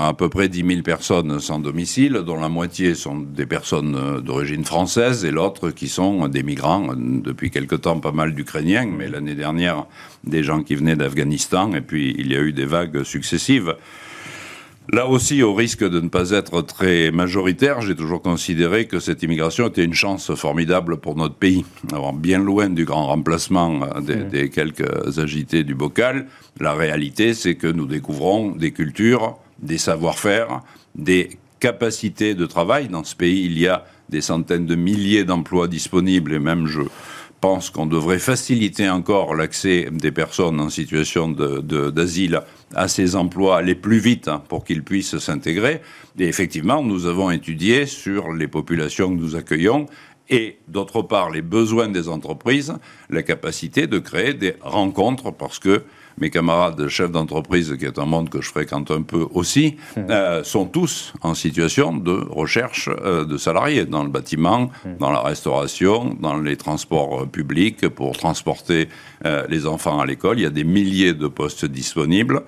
à 0.00 0.12
peu 0.14 0.28
près 0.28 0.48
10 0.48 0.66
000 0.66 0.82
personnes 0.82 1.40
sans 1.40 1.58
domicile, 1.58 2.14
dont 2.26 2.40
la 2.40 2.48
moitié 2.48 2.94
sont 2.94 3.18
des 3.18 3.46
personnes 3.46 4.20
d'origine 4.20 4.64
française 4.64 5.24
et 5.24 5.30
l'autre 5.30 5.70
qui 5.70 5.88
sont 5.88 6.28
des 6.28 6.39
migrants, 6.42 6.94
depuis 6.96 7.50
quelque 7.50 7.74
temps 7.74 8.00
pas 8.00 8.12
mal 8.12 8.34
d'Ukrainiens, 8.34 8.86
mais 8.86 9.08
l'année 9.08 9.34
dernière 9.34 9.86
des 10.24 10.42
gens 10.42 10.62
qui 10.62 10.74
venaient 10.74 10.96
d'Afghanistan, 10.96 11.72
et 11.74 11.80
puis 11.80 12.14
il 12.18 12.32
y 12.32 12.36
a 12.36 12.40
eu 12.40 12.52
des 12.52 12.66
vagues 12.66 13.02
successives. 13.02 13.74
Là 14.92 15.06
aussi, 15.06 15.42
au 15.42 15.54
risque 15.54 15.88
de 15.88 16.00
ne 16.00 16.08
pas 16.08 16.30
être 16.30 16.62
très 16.62 17.12
majoritaire, 17.12 17.80
j'ai 17.80 17.94
toujours 17.94 18.22
considéré 18.22 18.86
que 18.86 18.98
cette 18.98 19.22
immigration 19.22 19.68
était 19.68 19.84
une 19.84 19.94
chance 19.94 20.34
formidable 20.34 20.96
pour 20.96 21.14
notre 21.14 21.36
pays. 21.36 21.64
Alors, 21.92 22.12
bien 22.12 22.40
loin 22.40 22.68
du 22.68 22.84
grand 22.84 23.06
remplacement 23.06 23.82
euh, 23.82 24.00
des, 24.00 24.16
des 24.16 24.50
quelques 24.50 25.18
agités 25.18 25.62
du 25.62 25.76
bocal, 25.76 26.26
la 26.58 26.74
réalité, 26.74 27.34
c'est 27.34 27.54
que 27.54 27.68
nous 27.68 27.86
découvrons 27.86 28.50
des 28.50 28.72
cultures, 28.72 29.36
des 29.60 29.78
savoir-faire, 29.78 30.62
des 30.96 31.38
capacités 31.60 32.34
de 32.34 32.46
travail. 32.46 32.88
Dans 32.88 33.04
ce 33.04 33.14
pays, 33.14 33.44
il 33.44 33.58
y 33.58 33.68
a 33.68 33.84
des 34.10 34.20
centaines 34.20 34.66
de 34.66 34.74
milliers 34.74 35.24
d'emplois 35.24 35.68
disponibles 35.68 36.34
et 36.34 36.38
même 36.38 36.66
je 36.66 36.82
pense 37.40 37.70
qu'on 37.70 37.86
devrait 37.86 38.18
faciliter 38.18 38.90
encore 38.90 39.34
l'accès 39.34 39.88
des 39.90 40.12
personnes 40.12 40.60
en 40.60 40.68
situation 40.68 41.28
d'asile 41.28 42.42
à 42.74 42.86
ces 42.86 43.16
emplois, 43.16 43.56
aller 43.56 43.74
plus 43.74 43.98
vite 43.98 44.28
hein, 44.28 44.42
pour 44.46 44.64
qu'ils 44.64 44.82
puissent 44.82 45.18
s'intégrer. 45.18 45.80
Et 46.18 46.28
effectivement, 46.28 46.82
nous 46.82 47.06
avons 47.06 47.30
étudié 47.30 47.86
sur 47.86 48.32
les 48.32 48.46
populations 48.46 49.08
que 49.08 49.20
nous 49.20 49.36
accueillons 49.36 49.86
et 50.28 50.58
d'autre 50.68 51.02
part 51.02 51.30
les 51.30 51.42
besoins 51.42 51.88
des 51.88 52.08
entreprises, 52.08 52.74
la 53.08 53.22
capacité 53.22 53.86
de 53.86 53.98
créer 53.98 54.34
des 54.34 54.54
rencontres 54.60 55.32
parce 55.32 55.58
que 55.58 55.82
mes 56.20 56.30
camarades 56.30 56.88
chefs 56.88 57.10
d'entreprise, 57.10 57.74
qui 57.78 57.86
est 57.86 57.98
un 57.98 58.06
monde 58.06 58.28
que 58.28 58.40
je 58.40 58.48
fréquente 58.48 58.90
un 58.90 59.02
peu 59.02 59.26
aussi, 59.32 59.76
mmh. 59.96 60.00
euh, 60.10 60.44
sont 60.44 60.66
tous 60.66 61.12
en 61.22 61.34
situation 61.34 61.94
de 61.94 62.24
recherche 62.28 62.88
euh, 62.88 63.24
de 63.24 63.36
salariés 63.36 63.86
dans 63.86 64.02
le 64.02 64.10
bâtiment, 64.10 64.70
mmh. 64.84 64.96
dans 64.98 65.10
la 65.10 65.20
restauration, 65.20 66.16
dans 66.20 66.38
les 66.38 66.56
transports 66.56 67.22
euh, 67.22 67.26
publics 67.26 67.88
pour 67.88 68.16
transporter 68.16 68.88
les 69.48 69.66
enfants 69.66 70.00
à 70.00 70.06
l'école. 70.06 70.38
Il 70.38 70.42
y 70.42 70.46
a 70.46 70.50
des 70.50 70.64
milliers 70.64 71.12
de 71.12 71.28
postes 71.28 71.66
disponibles. 71.66 72.42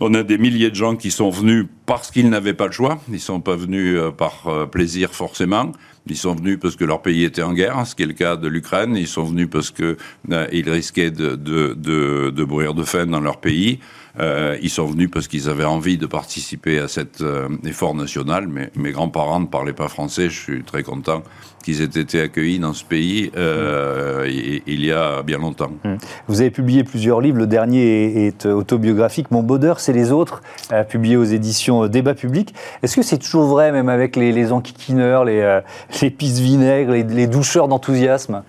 On 0.00 0.14
a 0.14 0.22
des 0.22 0.38
milliers 0.38 0.70
de 0.70 0.74
gens 0.74 0.96
qui 0.96 1.10
sont 1.10 1.30
venus 1.30 1.66
parce 1.86 2.10
qu'ils 2.10 2.28
n'avaient 2.30 2.54
pas 2.54 2.66
le 2.66 2.72
choix. 2.72 3.00
Ils 3.08 3.14
ne 3.14 3.18
sont 3.18 3.40
pas 3.40 3.56
venus 3.56 3.98
par 4.16 4.68
plaisir 4.70 5.14
forcément. 5.14 5.72
Ils 6.06 6.16
sont 6.16 6.34
venus 6.34 6.58
parce 6.60 6.74
que 6.74 6.84
leur 6.84 7.00
pays 7.00 7.24
était 7.24 7.42
en 7.42 7.52
guerre, 7.52 7.86
ce 7.86 7.94
qui 7.94 8.02
est 8.02 8.06
le 8.06 8.12
cas 8.12 8.36
de 8.36 8.48
l'Ukraine. 8.48 8.96
Ils 8.96 9.06
sont 9.06 9.22
venus 9.22 9.48
parce 9.50 9.70
qu'ils 9.70 9.96
euh, 10.32 10.46
risquaient 10.50 11.12
de, 11.12 11.36
de, 11.36 11.74
de, 11.74 12.30
de, 12.30 12.44
mourir 12.44 12.74
de 12.74 12.82
faim 12.82 13.06
dans 13.06 13.20
leur 13.20 13.40
pays. 13.40 13.78
Euh, 14.20 14.58
ils 14.60 14.70
sont 14.70 14.86
venus 14.86 15.10
parce 15.10 15.26
qu'ils 15.26 15.48
avaient 15.48 15.64
envie 15.64 15.96
de 15.96 16.06
participer 16.06 16.78
à 16.78 16.88
cet 16.88 17.22
euh, 17.22 17.48
effort 17.64 17.94
national. 17.94 18.46
Mais 18.46 18.70
mes 18.76 18.92
grands-parents 18.92 19.40
ne 19.40 19.46
parlaient 19.46 19.72
pas 19.72 19.88
français. 19.88 20.28
Je 20.28 20.38
suis 20.38 20.62
très 20.62 20.82
content 20.82 21.22
qu'ils 21.64 21.80
aient 21.80 22.00
été 22.00 22.20
accueillis 22.20 22.58
dans 22.58 22.72
ce 22.72 22.84
pays 22.84 23.30
euh, 23.36 24.28
il, 24.66 24.84
y 24.84 24.90
a 24.90 25.22
bien 25.22 25.38
longtemps. 25.38 25.70
Hum. 25.84 25.96
Vous 26.26 26.40
avez 26.40 26.50
publié 26.50 26.82
plusieurs 26.82 27.20
livres. 27.20 27.38
Le 27.38 27.46
dernier 27.46 28.26
est, 28.26 28.46
autobiographique. 28.46 29.30
Mon 29.30 29.42
bonheur, 29.42 29.78
c'est 29.78 29.92
les 29.92 30.10
autres, 30.10 30.42
publié 30.88 31.16
aux 31.16 31.24
éditions 31.24 31.86
Débat 31.86 32.14
Public. 32.14 32.52
Est-ce 32.82 32.96
que 32.96 33.02
c'est 33.02 33.18
toujours 33.18 33.44
vrai, 33.44 33.70
même 33.70 33.88
avec 33.88 34.16
les, 34.16 34.32
les 34.32 34.50
enquiquineurs, 34.50 35.24
les, 35.24 35.60
les 36.00 36.10
pisse 36.10 36.40
vinaigres, 36.40 36.92
les, 36.92 37.04
les 37.04 37.26
doucheurs 37.28 37.68
d'enthousiasme? 37.68 38.42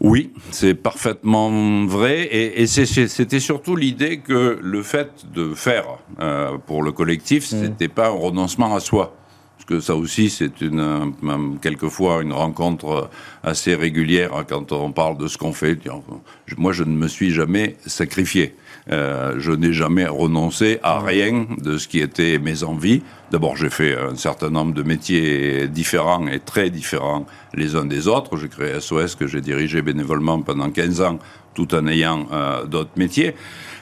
Oui, 0.00 0.32
c'est 0.50 0.74
parfaitement 0.74 1.86
vrai. 1.86 2.28
Et, 2.32 2.66
c'était 2.66 3.40
surtout 3.40 3.76
l'idée 3.76 4.18
que 4.18 4.58
le 4.60 4.82
fait 4.82 5.10
de 5.32 5.54
faire 5.54 5.84
euh, 6.20 6.58
pour 6.66 6.82
le 6.82 6.90
collectif, 6.90 7.44
ce 7.44 7.56
mm. 7.56 7.60
n'était 7.60 7.88
pas 7.88 8.08
un 8.08 8.18
renoncement 8.18 8.74
à 8.74 8.80
soi. 8.80 9.14
Parce 9.56 9.66
que 9.66 9.80
ça 9.80 9.94
aussi, 9.94 10.30
c'est 10.30 10.60
une, 10.60 11.14
quelquefois 11.62 12.22
une 12.22 12.32
rencontre 12.32 13.08
assez 13.42 13.74
régulière 13.74 14.44
quand 14.48 14.72
on 14.72 14.92
parle 14.92 15.16
de 15.16 15.28
ce 15.28 15.38
qu'on 15.38 15.52
fait. 15.52 15.78
Moi, 16.58 16.72
je 16.72 16.82
ne 16.82 16.90
me 16.90 17.08
suis 17.08 17.30
jamais 17.30 17.76
sacrifié. 17.86 18.56
Euh, 18.92 19.36
je 19.38 19.50
n'ai 19.52 19.72
jamais 19.72 20.06
renoncé 20.06 20.78
à 20.82 21.00
rien 21.00 21.46
de 21.58 21.78
ce 21.78 21.88
qui 21.88 22.00
était 22.00 22.38
mes 22.38 22.64
envies. 22.64 23.02
D'abord, 23.30 23.56
j'ai 23.56 23.70
fait 23.70 23.96
un 23.96 24.14
certain 24.14 24.50
nombre 24.50 24.74
de 24.74 24.82
métiers 24.82 25.68
différents 25.68 26.26
et 26.26 26.38
très 26.38 26.68
différents 26.68 27.24
les 27.54 27.76
uns 27.76 27.86
des 27.86 28.08
autres. 28.08 28.36
J'ai 28.36 28.48
créé 28.48 28.78
SOS 28.80 29.14
que 29.14 29.26
j'ai 29.26 29.40
dirigé 29.40 29.80
bénévolement 29.80 30.40
pendant 30.42 30.70
15 30.70 31.00
ans 31.00 31.18
tout 31.54 31.74
en 31.74 31.86
ayant 31.86 32.26
euh, 32.32 32.64
d'autres 32.66 32.90
métiers. 32.96 33.34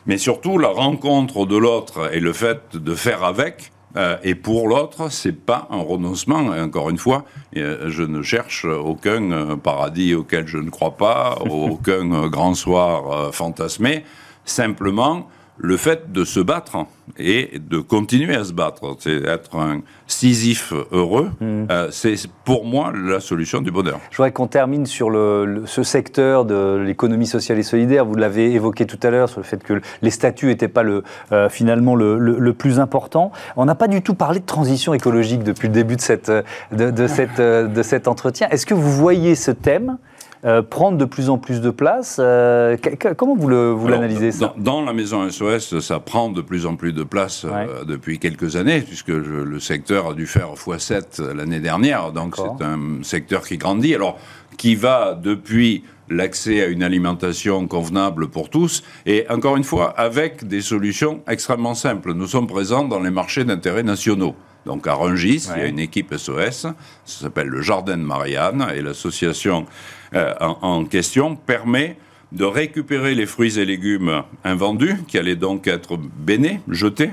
Mais 0.07 0.19
surtout, 0.19 0.59
la 0.59 0.69
rencontre 0.69 1.47
de 1.47 1.57
l'autre 1.57 2.15
et 2.15 2.21
le 2.21 2.33
fait 2.33 2.77
de 2.77 2.95
faire 2.95 3.25
avec, 3.25 3.73
euh, 3.97 4.17
et 4.23 4.35
pour 4.35 4.69
l'autre, 4.69 5.11
c'est 5.11 5.33
pas 5.33 5.67
un 5.71 5.81
renoncement. 5.81 6.47
encore 6.49 6.91
une 6.91 6.99
fois, 6.99 7.25
je 7.55 8.03
ne 8.03 8.23
cherche 8.23 8.65
aucun 8.65 9.57
paradis 9.59 10.15
auquel 10.15 10.47
je 10.47 10.59
ne 10.59 10.71
crois 10.71 10.97
pas, 10.97 11.39
aucun 11.51 12.29
grand 12.29 12.55
soir 12.55 13.35
fantasmé 13.35 14.05
simplement 14.45 15.29
le 15.59 15.77
fait 15.77 16.11
de 16.13 16.25
se 16.25 16.41
battre 16.41 16.87
et 17.19 17.61
de 17.61 17.79
continuer 17.79 18.35
à 18.35 18.45
se 18.45 18.53
battre, 18.53 18.97
c'est 18.99 19.23
être 19.25 19.57
un 19.57 19.83
Sisyphe 20.07 20.73
heureux, 20.91 21.31
hmm. 21.41 21.67
euh, 21.71 21.89
c'est 21.91 22.17
pour 22.45 22.65
moi 22.65 22.93
la 22.93 23.21
solution 23.21 23.61
du 23.61 23.71
bonheur. 23.71 24.01
Je 24.11 24.17
voudrais 24.17 24.33
qu'on 24.33 24.47
termine 24.47 24.87
sur 24.87 25.11
le, 25.11 25.63
ce 25.67 25.83
secteur 25.83 26.45
de 26.45 26.83
l'économie 26.85 27.27
sociale 27.27 27.59
et 27.59 27.63
solidaire. 27.63 28.05
Vous 28.05 28.15
l'avez 28.15 28.53
évoqué 28.53 28.87
tout 28.87 28.99
à 29.03 29.11
l'heure 29.11 29.29
sur 29.29 29.41
le 29.41 29.45
fait 29.45 29.63
que 29.63 29.81
les 30.01 30.11
statuts 30.11 30.47
n'étaient 30.47 30.69
pas 30.69 30.83
le, 30.83 31.05
euh, 31.33 31.49
finalement 31.49 31.95
le, 31.95 32.53
plus 32.53 32.81
important. 32.81 33.33
On 33.57 33.65
n'a 33.65 33.75
pas 33.75 33.89
du 33.89 34.03
tout 34.03 34.15
parlé 34.15 34.41
de 34.41 34.45
transition 34.45 34.95
écologique 34.95 35.43
depuis 35.43 35.69
le 35.69 35.75
début 35.75 35.97
de, 35.97 36.01
cette, 36.01 36.31
de, 36.71 37.07
cette, 37.07 37.41
de 37.41 37.83
cet 37.83 38.09
entretien. 38.09 38.49
Est-ce 38.51 38.67
que 38.67 38.75
vous 38.75 38.93
voyez 38.93 39.35
ce 39.35 39.51
thème 39.51 39.97
euh, 40.45 40.61
prendre 40.61 40.99
de 40.99 41.05
plus 41.05 41.31
en 41.31 41.39
plus 41.39 41.61
de 41.61 41.71
place. 41.71 42.17
Euh, 42.19 42.77
comment 43.17 43.37
vous 43.37 43.49
l'analysez 43.49 44.33
ça? 44.33 44.55
dans, 44.57 44.83
la 44.83 44.93
maison 44.93 45.29
SOS, 45.31 45.79
ça 45.79 46.01
prend 46.01 46.31
de 46.31 46.41
plus 46.41 46.67
en 46.67 46.75
plus 46.75 46.93
de 46.93 47.05
place 47.05 47.47
euh, 47.49 47.85
depuis 47.85 48.19
quelques 48.19 48.57
années, 48.57 48.81
puisque 48.81 49.09
le 49.09 49.61
secteur 49.61 50.09
a 50.11 50.15
dû 50.15 50.27
faire 50.27 50.49
x7 50.55 51.33
l'année 51.33 51.61
dernière. 51.61 52.11
Donc 52.11 52.37
c'est 52.37 52.65
un 52.65 53.05
secteur 53.05 53.43
qui 53.43 53.57
grandit. 53.57 53.95
Alors, 53.95 54.19
qui 54.59 54.75
va 54.75 55.15
depuis 55.15 55.85
l'accès 56.09 56.63
à 56.63 56.67
une 56.67 56.83
alimentation 56.83 57.67
convenable 57.67 58.29
pour 58.29 58.51
tous, 58.51 58.83
et 59.07 59.25
encore 59.31 59.57
une 59.57 59.65
fois, 59.65 59.91
avec 59.91 60.47
des 60.47 60.61
solutions 60.61 61.23
extrêmement 61.29 61.75
simples. 61.75 62.15
Nous 62.15 62.27
sommes 62.27 62.47
présents 62.47 62.85
dans 62.85 63.01
les 63.01 63.11
marchés 63.11 63.45
d'intérêt 63.45 63.83
nationaux. 63.83 64.35
Donc 64.67 64.87
à 64.87 64.95
Rungis, 64.95 65.49
il 65.55 65.61
y 65.61 65.65
a 65.65 65.67
une 65.67 65.79
équipe 65.79 66.15
SOS, 66.15 66.61
ça 66.61 66.75
s'appelle 67.05 67.49
le 67.49 67.63
Jardin 67.63 67.97
de 67.97 68.03
Marianne, 68.03 68.67
et 68.75 68.81
l'association 68.81 69.67
euh, 70.15 70.35
en, 70.39 70.85
question 70.85 71.37
permet 71.37 71.97
de 72.33 72.45
récupérer 72.45 73.15
les 73.15 73.27
fruits 73.27 73.59
et 73.59 73.65
légumes 73.65 74.23
invendus, 74.45 74.97
qui 75.07 75.19
allaient 75.19 75.37
donc 75.37 75.67
être 75.67 75.97
bénés, 75.97 76.61
jetés, 76.69 77.13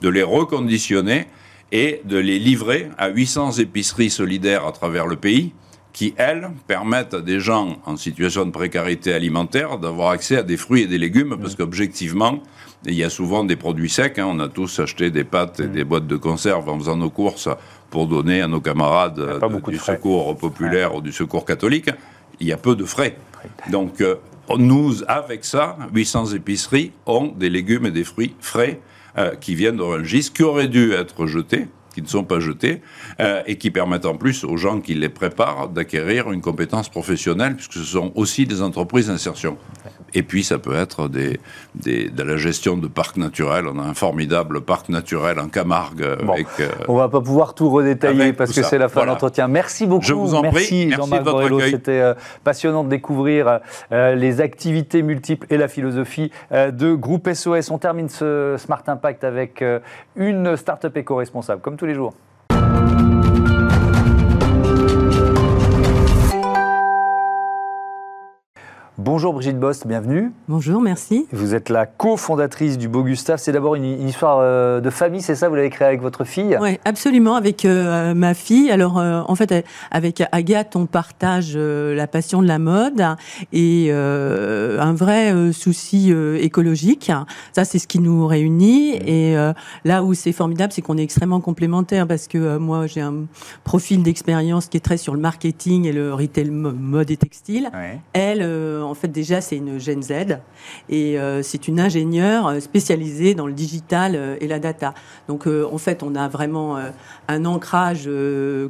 de 0.00 0.08
les 0.08 0.22
reconditionner 0.22 1.26
et 1.72 2.00
de 2.04 2.18
les 2.18 2.38
livrer 2.38 2.88
à 2.98 3.08
800 3.08 3.52
épiceries 3.52 4.10
solidaires 4.10 4.66
à 4.66 4.72
travers 4.72 5.06
le 5.06 5.16
pays, 5.16 5.52
qui, 5.92 6.14
elles, 6.16 6.50
permettent 6.66 7.14
à 7.14 7.20
des 7.20 7.38
gens 7.38 7.78
en 7.84 7.96
situation 7.96 8.46
de 8.46 8.50
précarité 8.50 9.12
alimentaire 9.12 9.78
d'avoir 9.78 10.10
accès 10.10 10.38
à 10.38 10.42
des 10.42 10.56
fruits 10.56 10.82
et 10.82 10.86
des 10.86 10.98
légumes, 10.98 11.36
parce 11.40 11.54
qu'objectivement, 11.54 12.42
il 12.84 12.94
y 12.94 13.04
a 13.04 13.10
souvent 13.10 13.44
des 13.44 13.56
produits 13.56 13.90
secs. 13.90 14.18
Hein. 14.18 14.26
On 14.28 14.40
a 14.40 14.48
tous 14.48 14.80
acheté 14.80 15.10
des 15.10 15.24
pâtes 15.24 15.60
et 15.60 15.68
des 15.68 15.84
boîtes 15.84 16.06
de 16.06 16.16
conserve 16.16 16.68
en 16.68 16.78
faisant 16.78 16.96
nos 16.96 17.10
courses 17.10 17.48
pour 17.90 18.06
donner 18.06 18.40
à 18.40 18.48
nos 18.48 18.60
camarades 18.60 19.40
du 19.68 19.78
secours 19.78 20.36
populaire 20.36 20.94
ou 20.94 21.00
du 21.00 21.12
secours 21.12 21.44
catholique. 21.44 21.90
Il 22.42 22.48
y 22.48 22.52
a 22.52 22.56
peu 22.56 22.74
de 22.74 22.84
frais. 22.84 23.16
Donc, 23.70 24.00
euh, 24.00 24.16
nous, 24.58 25.04
avec 25.06 25.44
ça, 25.44 25.78
800 25.94 26.34
épiceries 26.34 26.90
ont 27.06 27.28
des 27.28 27.48
légumes 27.48 27.86
et 27.86 27.92
des 27.92 28.02
fruits 28.02 28.34
frais 28.40 28.80
euh, 29.16 29.36
qui 29.36 29.54
viennent 29.54 29.76
d'Orangis, 29.76 30.30
qui 30.34 30.42
auraient 30.42 30.66
dû 30.66 30.92
être 30.92 31.26
jetés 31.26 31.68
qui 31.94 32.02
ne 32.02 32.06
sont 32.06 32.24
pas 32.24 32.40
jetés 32.40 32.80
euh, 33.20 33.42
et 33.46 33.56
qui 33.56 33.70
permettent 33.70 34.06
en 34.06 34.16
plus 34.16 34.44
aux 34.44 34.56
gens 34.56 34.80
qui 34.80 34.94
les 34.94 35.08
préparent 35.08 35.68
d'acquérir 35.68 36.32
une 36.32 36.40
compétence 36.40 36.88
professionnelle 36.88 37.54
puisque 37.54 37.74
ce 37.74 37.84
sont 37.84 38.12
aussi 38.14 38.46
des 38.46 38.62
entreprises 38.62 39.08
d'insertion. 39.08 39.58
Et 40.14 40.22
puis 40.22 40.44
ça 40.44 40.58
peut 40.58 40.74
être 40.74 41.08
des, 41.08 41.38
de 41.74 42.22
la 42.22 42.36
gestion 42.36 42.76
de 42.76 42.86
parcs 42.86 43.16
naturels. 43.16 43.66
On 43.66 43.78
a 43.78 43.82
un 43.82 43.94
formidable 43.94 44.60
parc 44.60 44.88
naturel 44.88 45.38
en 45.38 45.48
Camargue. 45.48 46.02
Avec, 46.02 46.46
euh, 46.60 46.68
on 46.88 46.96
va 46.96 47.08
pas 47.08 47.20
pouvoir 47.20 47.54
tout 47.54 47.70
redétailler 47.70 48.32
parce 48.32 48.52
que 48.52 48.62
c'est 48.62 48.78
la 48.78 48.88
fin 48.88 49.02
de 49.02 49.06
l'entretien. 49.06 49.48
Merci 49.48 49.86
beaucoup. 49.86 50.04
Je 50.04 50.14
vous 50.14 50.34
en 50.34 50.42
Merci, 50.42 50.86
prie. 50.86 50.92
Jean-Marc 50.92 51.24
Borello. 51.24 51.60
C'était 51.60 52.00
euh, 52.00 52.14
passionnant 52.44 52.84
de 52.84 52.88
découvrir 52.88 53.60
les 53.90 54.40
activités 54.40 55.02
multiples 55.02 55.46
et 55.50 55.56
la 55.56 55.68
philosophie 55.68 56.30
de 56.50 56.94
Groupe 56.94 57.32
SOS. 57.32 57.70
On 57.70 57.78
termine 57.78 58.08
ce 58.08 58.56
Smart 58.58 58.82
Impact 58.86 59.24
avec 59.24 59.64
une 60.16 60.56
start-up 60.56 60.96
éco-responsable. 60.96 61.60
Comme 61.60 61.76
tous 61.76 61.86
les 61.86 61.94
jours. 61.94 62.14
Bonjour 68.98 69.32
Brigitte 69.32 69.58
Bost, 69.58 69.86
bienvenue. 69.86 70.32
Bonjour, 70.48 70.82
merci. 70.82 71.26
Vous 71.32 71.54
êtes 71.54 71.70
la 71.70 71.86
cofondatrice 71.86 72.76
du 72.76 72.88
Beau 72.88 73.02
Gustave. 73.02 73.38
C'est 73.38 73.50
d'abord 73.50 73.74
une, 73.74 74.06
histoire 74.06 74.40
euh, 74.42 74.82
de 74.82 74.90
famille, 74.90 75.22
c'est 75.22 75.34
ça 75.34 75.48
Vous 75.48 75.54
l'avez 75.54 75.70
créé 75.70 75.88
avec 75.88 76.02
votre 76.02 76.24
fille? 76.24 76.58
Oui, 76.60 76.78
absolument, 76.84 77.34
avec 77.34 77.64
euh, 77.64 78.12
ma 78.12 78.34
fille. 78.34 78.70
Alors, 78.70 78.98
euh, 78.98 79.22
en 79.26 79.34
fait, 79.34 79.64
avec 79.90 80.22
Agathe, 80.30 80.76
on 80.76 80.84
partage 80.84 81.56
la 81.56 82.06
passion 82.06 82.42
de 82.42 82.46
la 82.46 82.58
mode 82.58 83.02
et 83.54 83.90
un 83.90 84.92
vrai 84.92 85.52
souci 85.52 86.12
écologique. 86.38 87.10
Ça, 87.54 87.64
c'est 87.64 87.78
ce 87.78 87.86
qui 87.86 87.98
nous 87.98 88.26
réunit. 88.26 88.96
Et 89.06 89.34
là 89.84 90.04
où 90.04 90.12
c'est 90.12 90.32
formidable, 90.32 90.72
c'est 90.74 90.82
qu'on 90.82 90.98
est 90.98 91.02
extrêmement 91.02 91.40
complémentaires 91.40 92.06
parce 92.06 92.28
que 92.28 92.58
moi, 92.58 92.86
j'ai 92.86 93.00
un 93.00 93.24
profil 93.64 94.02
d'expérience 94.02 94.66
qui 94.66 94.76
est 94.76 94.80
très 94.80 94.98
sur 94.98 95.14
le 95.14 95.20
marketing 95.20 95.86
et 95.86 95.92
le 95.92 96.12
retail 96.12 96.50
mode 96.50 97.10
et 97.10 97.16
textile. 97.16 97.70
Elle, 98.12 98.42
en 98.92 98.94
fait, 98.94 99.08
déjà, 99.08 99.40
c'est 99.40 99.56
une 99.56 99.80
Gen 99.80 100.02
Z 100.02 100.12
et 100.90 101.18
euh, 101.18 101.42
c'est 101.42 101.66
une 101.66 101.80
ingénieure 101.80 102.46
euh, 102.46 102.60
spécialisée 102.60 103.34
dans 103.34 103.46
le 103.46 103.54
digital 103.54 104.12
euh, 104.14 104.36
et 104.42 104.46
la 104.46 104.58
data. 104.58 104.92
Donc, 105.28 105.46
en 105.46 105.78
fait, 105.78 106.02
on 106.02 106.14
a 106.14 106.28
vraiment 106.28 106.78
un 107.28 107.44
ancrage 107.46 108.08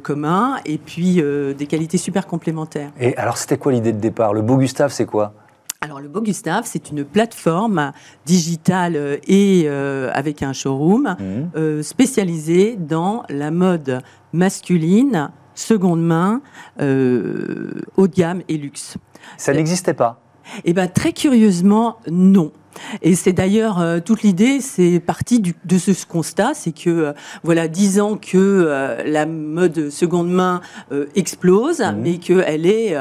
commun 0.01 0.55
et 0.65 0.77
puis 0.77 1.21
des 1.21 1.65
qualités 1.67 1.97
super 1.97 2.25
complémentaires. 2.25 2.91
Et 2.99 3.15
alors, 3.17 3.37
c'était 3.37 3.57
quoi 3.57 3.73
l'idée 3.73 3.91
de 3.91 3.99
départ? 3.99 4.33
Le 4.33 4.41
Beau 4.41 4.57
Gustave, 4.57 4.91
c'est 4.91 5.05
quoi? 5.05 5.33
Alors 5.81 5.99
le 5.99 6.07
Beau 6.07 6.21
Gustave, 6.21 6.63
c'est 6.65 6.91
une 6.91 7.03
plateforme 7.03 7.91
digitale 8.25 9.19
et 9.27 9.67
avec 9.67 10.41
un 10.41 10.53
showroom 10.53 11.15
mmh. 11.19 11.81
spécialisé 11.81 12.77
dans 12.77 13.23
la 13.29 13.51
mode 13.51 14.01
masculine, 14.31 15.29
seconde 15.55 16.01
main, 16.01 16.41
haut 16.79 18.07
de 18.07 18.13
gamme 18.13 18.41
et 18.47 18.57
luxe. 18.57 18.97
Ça 19.37 19.53
n'existait 19.53 19.93
pas 19.93 20.21
Eh 20.65 20.73
bien, 20.73 20.87
très 20.87 21.13
curieusement, 21.13 21.97
non. 22.09 22.51
Et 23.01 23.15
c'est 23.15 23.33
d'ailleurs 23.33 23.79
euh, 23.79 23.99
toute 23.99 24.23
l'idée, 24.23 24.61
c'est 24.61 24.99
parti 24.99 25.41
de 25.41 25.77
ce, 25.77 26.05
constat, 26.05 26.53
c'est 26.53 26.71
que 26.71 26.89
euh, 26.89 27.13
voilà 27.43 27.67
dix 27.67 27.99
ans 27.99 28.15
que 28.15 28.37
euh, 28.37 29.03
la 29.05 29.25
mode 29.25 29.89
seconde 29.89 30.29
main 30.29 30.61
explose, 31.15 31.79
mmh. 31.79 31.95
mais 32.01 32.17
qu'elle 32.17 32.65
est 32.65 32.95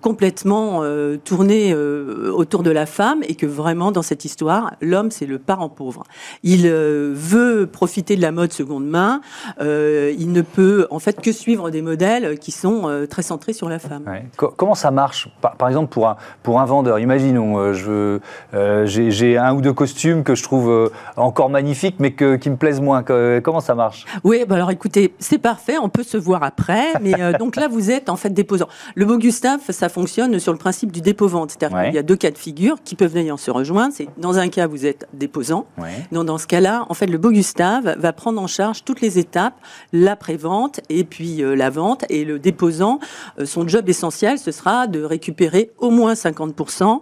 complètement 0.00 0.82
tournée 1.24 1.74
autour 1.74 2.62
de 2.62 2.70
la 2.70 2.86
femme 2.86 3.20
et 3.26 3.34
que 3.34 3.46
vraiment 3.46 3.92
dans 3.92 4.02
cette 4.02 4.24
histoire, 4.24 4.72
l'homme 4.80 5.10
c'est 5.10 5.26
le 5.26 5.38
parent 5.38 5.68
pauvre. 5.68 6.04
Il 6.42 6.68
veut 6.68 7.68
profiter 7.70 8.16
de 8.16 8.22
la 8.22 8.32
mode 8.32 8.52
seconde 8.52 8.86
main, 8.86 9.20
il 9.60 10.32
ne 10.32 10.42
peut 10.42 10.86
en 10.90 10.98
fait 10.98 11.20
que 11.20 11.32
suivre 11.32 11.70
des 11.70 11.82
modèles 11.82 12.38
qui 12.38 12.50
sont 12.50 13.06
très 13.08 13.22
centrés 13.22 13.52
sur 13.52 13.68
la 13.68 13.78
femme. 13.78 14.04
Comment 14.36 14.74
ça 14.74 14.90
marche? 14.90 15.28
Par, 15.40 15.68
exemple 15.68 15.92
pour 15.92 16.08
un 16.08 16.16
pour 16.42 16.60
un 16.60 16.64
vendeur, 16.64 16.98
imaginons, 16.98 17.72
je 17.72 18.18
j'ai 18.52 18.99
j'ai 19.08 19.38
un 19.38 19.54
ou 19.54 19.60
deux 19.60 19.72
costumes 19.72 20.22
que 20.24 20.34
je 20.34 20.42
trouve 20.42 20.70
euh, 20.70 20.88
encore 21.16 21.48
magnifiques, 21.50 21.96
mais 21.98 22.12
que, 22.12 22.36
qui 22.36 22.50
me 22.50 22.56
plaisent 22.56 22.80
moins. 22.80 23.02
Comment 23.02 23.60
ça 23.60 23.74
marche? 23.74 24.04
Oui, 24.24 24.44
bah 24.46 24.56
alors 24.56 24.70
écoutez, 24.70 25.14
c'est 25.18 25.38
parfait, 25.38 25.78
on 25.78 25.88
peut 25.88 26.02
se 26.02 26.16
voir 26.16 26.42
après. 26.42 26.92
Mais 27.00 27.14
euh, 27.20 27.32
donc 27.32 27.56
là, 27.56 27.68
vous 27.68 27.90
êtes 27.90 28.08
en 28.08 28.16
fait 28.16 28.30
déposant. 28.30 28.68
Le 28.94 29.06
beau 29.06 29.16
Gustave, 29.16 29.60
ça 29.70 29.88
fonctionne 29.88 30.38
sur 30.38 30.52
le 30.52 30.58
principe 30.58 30.92
du 30.92 31.00
dépôt-vente. 31.00 31.52
C'est-à-dire 31.52 31.84
qu'il 31.84 31.94
y 31.94 31.98
a 31.98 32.02
deux 32.02 32.16
cas 32.16 32.30
de 32.30 32.38
figure 32.38 32.76
qui 32.84 32.94
peuvent 32.94 33.14
d'ailleurs 33.14 33.38
se 33.38 33.50
rejoindre. 33.50 33.94
C'est 33.94 34.08
dans 34.18 34.38
un 34.38 34.48
cas, 34.48 34.66
vous 34.66 34.86
êtes 34.86 35.08
déposant. 35.14 35.66
Donc 36.12 36.26
dans 36.26 36.38
ce 36.38 36.46
cas-là, 36.46 36.86
en 36.88 36.94
fait, 36.94 37.06
le 37.06 37.18
beau 37.18 37.30
Gustave 37.30 37.94
va 37.98 38.12
prendre 38.12 38.40
en 38.40 38.46
charge 38.46 38.84
toutes 38.84 39.00
les 39.00 39.18
étapes, 39.18 39.54
l'après-vente 39.92 40.80
et 40.88 41.04
puis 41.04 41.42
euh, 41.42 41.54
la 41.54 41.70
vente. 41.70 42.04
Et 42.08 42.24
le 42.24 42.38
déposant, 42.38 42.98
son 43.44 43.66
job 43.66 43.88
essentiel, 43.88 44.38
ce 44.38 44.50
sera 44.50 44.86
de 44.86 45.02
récupérer 45.02 45.70
au 45.78 45.90
moins 45.90 46.14
50% 46.14 47.00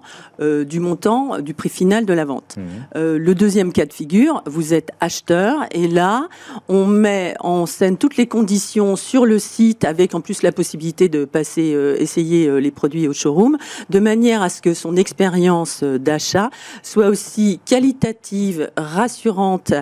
du 0.65 0.81
montant 0.81 1.39
du 1.41 1.55
prix 1.55 1.69
final 1.69 1.88
de 1.89 2.13
la 2.13 2.25
vente. 2.25 2.57
Mmh. 2.57 2.63
Euh, 2.97 3.19
le 3.19 3.35
deuxième 3.35 3.73
cas 3.73 3.87
de 3.87 3.93
figure, 3.93 4.43
vous 4.47 4.75
êtes 4.75 4.91
acheteur 5.01 5.65
et 5.71 5.89
là, 5.89 6.29
on 6.69 6.87
met 6.87 7.35
en 7.41 7.67
scène 7.67 7.97
toutes 7.97 8.17
les 8.17 8.27
conditions 8.27 8.95
sur 8.95 9.25
le 9.25 9.39
site 9.39 9.85
avec 9.85 10.15
en 10.15 10.21
plus 10.21 10.43
la 10.43 10.53
possibilité 10.53 11.09
de 11.09 11.25
passer 11.25 11.73
euh, 11.75 11.97
essayer 11.99 12.47
euh, 12.47 12.59
les 12.59 12.71
produits 12.71 13.09
au 13.09 13.13
showroom 13.15 13.57
de 13.89 14.01
manière 14.01 14.43
à 14.43 14.51
ce 14.51 14.61
que 14.61 14.75
son 14.75 14.97
expérience 14.97 15.83
d'achat 15.83 16.51
soit 16.83 17.07
aussi 17.07 17.61
qualitative, 17.65 18.71
rassurante 18.77 19.73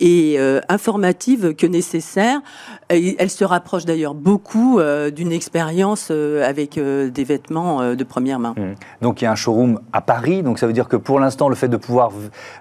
et 0.00 0.38
informative 0.68 1.54
que 1.54 1.66
nécessaire. 1.66 2.40
Elle 2.88 3.30
se 3.30 3.44
rapproche 3.44 3.84
d'ailleurs 3.84 4.14
beaucoup 4.14 4.80
d'une 5.14 5.32
expérience 5.32 6.10
avec 6.10 6.78
des 6.78 7.24
vêtements 7.24 7.94
de 7.94 8.04
première 8.04 8.38
main. 8.38 8.54
Mmh. 8.56 9.02
Donc 9.02 9.20
il 9.20 9.24
y 9.24 9.28
a 9.28 9.32
un 9.32 9.36
showroom 9.36 9.80
à 9.92 10.00
Paris, 10.00 10.42
donc 10.42 10.58
ça 10.58 10.66
veut 10.66 10.72
dire 10.72 10.88
que 10.88 10.96
pour 10.96 11.20
l'instant 11.20 11.48
le 11.52 11.56
fait 11.56 11.68
de 11.68 11.76
pouvoir 11.76 12.10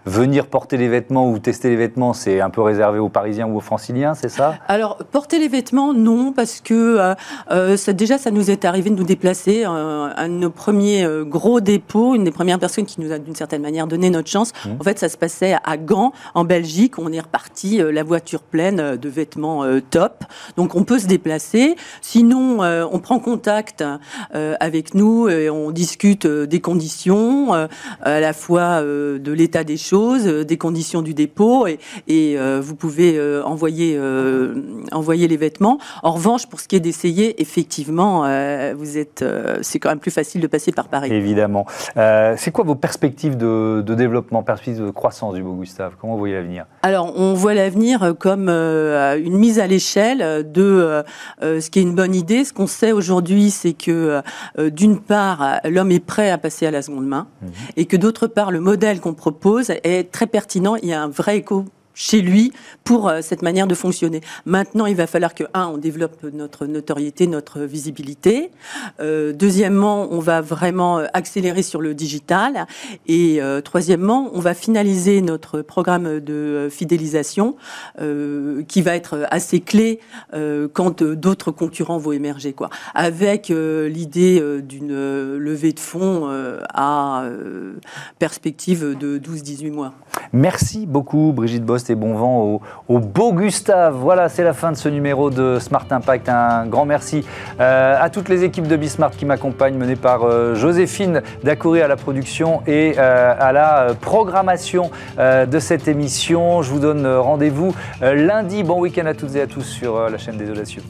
venir 0.05 0.47
porter 0.47 0.77
les 0.77 0.89
vêtements 0.89 1.29
ou 1.29 1.39
tester 1.39 1.69
les 1.69 1.75
vêtements, 1.77 2.13
c'est 2.13 2.41
un 2.41 2.49
peu 2.49 2.61
réservé 2.61 2.99
aux 2.99 3.09
Parisiens 3.09 3.47
ou 3.47 3.57
aux 3.57 3.61
Franciliens, 3.61 4.13
c'est 4.13 4.29
ça? 4.29 4.55
Alors, 4.67 4.97
porter 4.97 5.39
les 5.39 5.47
vêtements, 5.47 5.93
non, 5.93 6.33
parce 6.33 6.59
que 6.61 6.73
euh, 6.73 7.15
euh, 7.51 7.77
ça, 7.77 7.93
déjà, 7.93 8.17
ça 8.17 8.31
nous 8.31 8.51
est 8.51 8.65
arrivé 8.65 8.89
de 8.89 8.95
nous 8.95 9.05
déplacer. 9.05 9.63
Euh, 9.65 10.09
un 10.15 10.27
de 10.27 10.33
nos 10.33 10.49
premiers 10.49 11.07
gros 11.25 11.61
dépôts, 11.61 12.15
une 12.15 12.25
des 12.25 12.31
premières 12.31 12.59
personnes 12.59 12.85
qui 12.85 12.99
nous 12.99 13.11
a 13.11 13.19
d'une 13.19 13.35
certaine 13.35 13.61
manière 13.61 13.87
donné 13.87 14.09
notre 14.09 14.29
chance, 14.29 14.51
mmh. 14.65 14.69
en 14.79 14.83
fait, 14.83 14.99
ça 14.99 15.07
se 15.07 15.17
passait 15.17 15.55
à 15.63 15.77
Gand, 15.77 16.11
en 16.35 16.43
Belgique. 16.43 16.99
On 16.99 17.11
est 17.13 17.19
reparti, 17.19 17.81
la 17.81 18.03
voiture 18.03 18.41
pleine 18.41 18.97
de 18.97 19.09
vêtements 19.09 19.63
top. 19.89 20.25
Donc, 20.57 20.75
on 20.75 20.83
peut 20.83 20.99
se 20.99 21.07
déplacer. 21.07 21.75
Sinon, 22.01 22.59
on 22.59 22.99
prend 22.99 23.19
contact 23.19 23.83
avec 24.33 24.93
nous 24.93 25.29
et 25.29 25.49
on 25.49 25.71
discute 25.71 26.27
des 26.27 26.59
conditions, 26.59 27.53
à 27.53 28.19
la 28.19 28.33
fois 28.33 28.80
euh, 28.81 29.19
de 29.19 29.31
l'état 29.31 29.63
des 29.63 29.77
choses, 29.77 30.27
euh, 30.27 30.43
des 30.43 30.57
conditions 30.57 31.01
du 31.01 31.13
dépôt, 31.13 31.67
et, 31.67 31.79
euh, 32.09 32.59
vous 32.61 32.75
pouvez 32.75 33.19
envoyer, 33.43 33.99
envoyer 34.91 35.27
les 35.27 35.37
vêtements. 35.37 35.79
En 36.03 36.11
revanche, 36.11 36.47
pour 36.47 36.59
ce 36.59 36.67
qui 36.67 36.75
est 36.75 36.79
d'essayer, 36.79 37.41
effectivement, 37.41 38.21
vous 38.75 38.97
êtes, 38.97 39.23
c'est 39.61 39.79
quand 39.79 39.89
même 39.89 39.99
plus 39.99 40.11
facile 40.11 40.41
de 40.41 40.47
passer 40.47 40.71
par 40.71 40.87
Paris. 40.87 41.11
Évidemment. 41.11 41.65
c'est 41.95 42.51
quoi 42.51 42.63
vos 42.63 42.75
perspectives 42.75 43.37
de, 43.37 43.81
développement, 43.81 44.43
perspectives 44.43 44.85
de 44.85 44.91
croissance 44.91 45.33
du 45.33 45.43
Beau 45.43 45.53
Gustave? 45.53 45.93
Comment 45.99 46.13
vous 46.13 46.19
voyez 46.19 46.35
l'avenir? 46.35 46.65
Alors, 46.83 47.13
on 47.17 47.33
voit 47.33 47.53
l'avenir 47.53 48.13
comme 48.19 48.49
une 48.49 49.37
mise 49.37 49.59
à 49.59 49.67
l'échelle 49.67 50.51
de 50.51 51.03
ce 51.41 51.69
qui 51.69 51.79
est 51.79 51.83
une 51.83 51.95
bonne 51.95 52.15
idée. 52.15 52.43
Ce 52.43 52.53
qu'on 52.53 52.67
sait 52.67 52.91
aujourd'hui, 52.91 53.51
c'est 53.51 53.73
que 53.73 54.21
d'une 54.57 54.99
part, 54.99 55.59
l'homme 55.65 55.91
est 55.91 56.05
prêt 56.05 56.29
à 56.29 56.37
passer 56.37 56.65
à 56.65 56.71
la 56.71 56.81
seconde 56.81 57.07
main, 57.07 57.27
mmh. 57.41 57.47
et 57.77 57.85
que 57.85 57.97
d'autre 57.97 58.27
part, 58.27 58.51
le 58.51 58.59
modèle 58.71 59.01
qu'on 59.01 59.13
propose 59.13 59.69
est 59.69 60.13
très 60.13 60.27
pertinent. 60.27 60.77
Il 60.77 60.87
y 60.87 60.93
a 60.93 61.03
un 61.03 61.09
vrai 61.09 61.39
écho 61.39 61.65
chez 61.93 62.21
lui 62.21 62.51
pour 62.83 63.07
euh, 63.07 63.19
cette 63.21 63.41
manière 63.41 63.67
de 63.67 63.75
fonctionner. 63.75 64.21
Maintenant, 64.45 64.85
il 64.85 64.95
va 64.95 65.07
falloir 65.07 65.33
que, 65.33 65.43
un, 65.53 65.67
on 65.67 65.77
développe 65.77 66.23
notre 66.33 66.65
notoriété, 66.65 67.27
notre 67.27 67.61
visibilité. 67.61 68.51
Euh, 68.99 69.33
deuxièmement, 69.33 70.07
on 70.11 70.19
va 70.19 70.41
vraiment 70.41 70.99
euh, 70.99 71.05
accélérer 71.13 71.63
sur 71.63 71.81
le 71.81 71.93
digital. 71.93 72.65
Et 73.07 73.39
troisièmement, 73.63 74.29
on 74.33 74.39
va 74.39 74.53
finaliser 74.53 75.21
notre 75.21 75.61
programme 75.61 76.19
de 76.19 76.69
fidélisation 76.71 77.55
qui 77.97 78.81
va 78.81 78.95
être 78.95 79.27
assez 79.31 79.59
clé 79.59 79.99
quand 80.73 81.03
d'autres 81.03 81.51
concurrents 81.51 81.97
vont 81.97 82.11
émerger. 82.11 82.53
Quoi. 82.53 82.69
Avec 82.93 83.49
l'idée 83.49 84.41
d'une 84.61 85.37
levée 85.37 85.73
de 85.73 85.79
fonds 85.79 86.29
à 86.73 87.25
perspective 88.19 88.97
de 88.97 89.17
12-18 89.17 89.71
mois. 89.71 89.93
Merci 90.33 90.85
beaucoup 90.85 91.33
Brigitte 91.33 91.65
Bost 91.65 91.90
bon 91.95 92.13
vent 92.13 92.59
au, 92.87 92.99
beau 92.99 93.33
Gustave. 93.33 93.95
Voilà, 93.95 94.29
c'est 94.29 94.43
la 94.43 94.53
fin 94.53 94.71
de 94.71 94.77
ce 94.77 94.89
numéro 94.89 95.29
de 95.29 95.57
Smart 95.59 95.85
Impact. 95.89 96.29
Un 96.29 96.65
grand 96.65 96.85
merci 96.85 97.25
euh, 97.59 97.95
à 97.99 98.09
toutes 98.09 98.29
les 98.29 98.43
équipes 98.43 98.67
de 98.67 98.75
Bismart 98.75 99.11
qui 99.11 99.25
m'accompagnent, 99.25 99.77
menées 99.77 99.95
par 99.95 100.23
euh, 100.23 100.55
Joséphine 100.55 101.21
Dacoury 101.43 101.81
à 101.81 101.87
la 101.87 101.95
production 101.95 102.61
et 102.67 102.95
euh, 102.97 103.33
à 103.39 103.51
la 103.51 103.87
programmation 103.99 104.91
de 105.17 105.59
cette 105.59 105.87
émission. 105.87 106.61
Je 106.61 106.71
vous 106.71 106.79
donne 106.79 107.07
rendez-vous 107.07 107.73
lundi. 108.01 108.63
Bon 108.63 108.79
week-end 108.79 109.05
à 109.05 109.13
toutes 109.13 109.35
et 109.35 109.41
à 109.41 109.47
tous 109.47 109.63
sur 109.63 110.09
la 110.09 110.17
chaîne 110.17 110.37
des 110.37 110.49
Audacieux. 110.49 110.81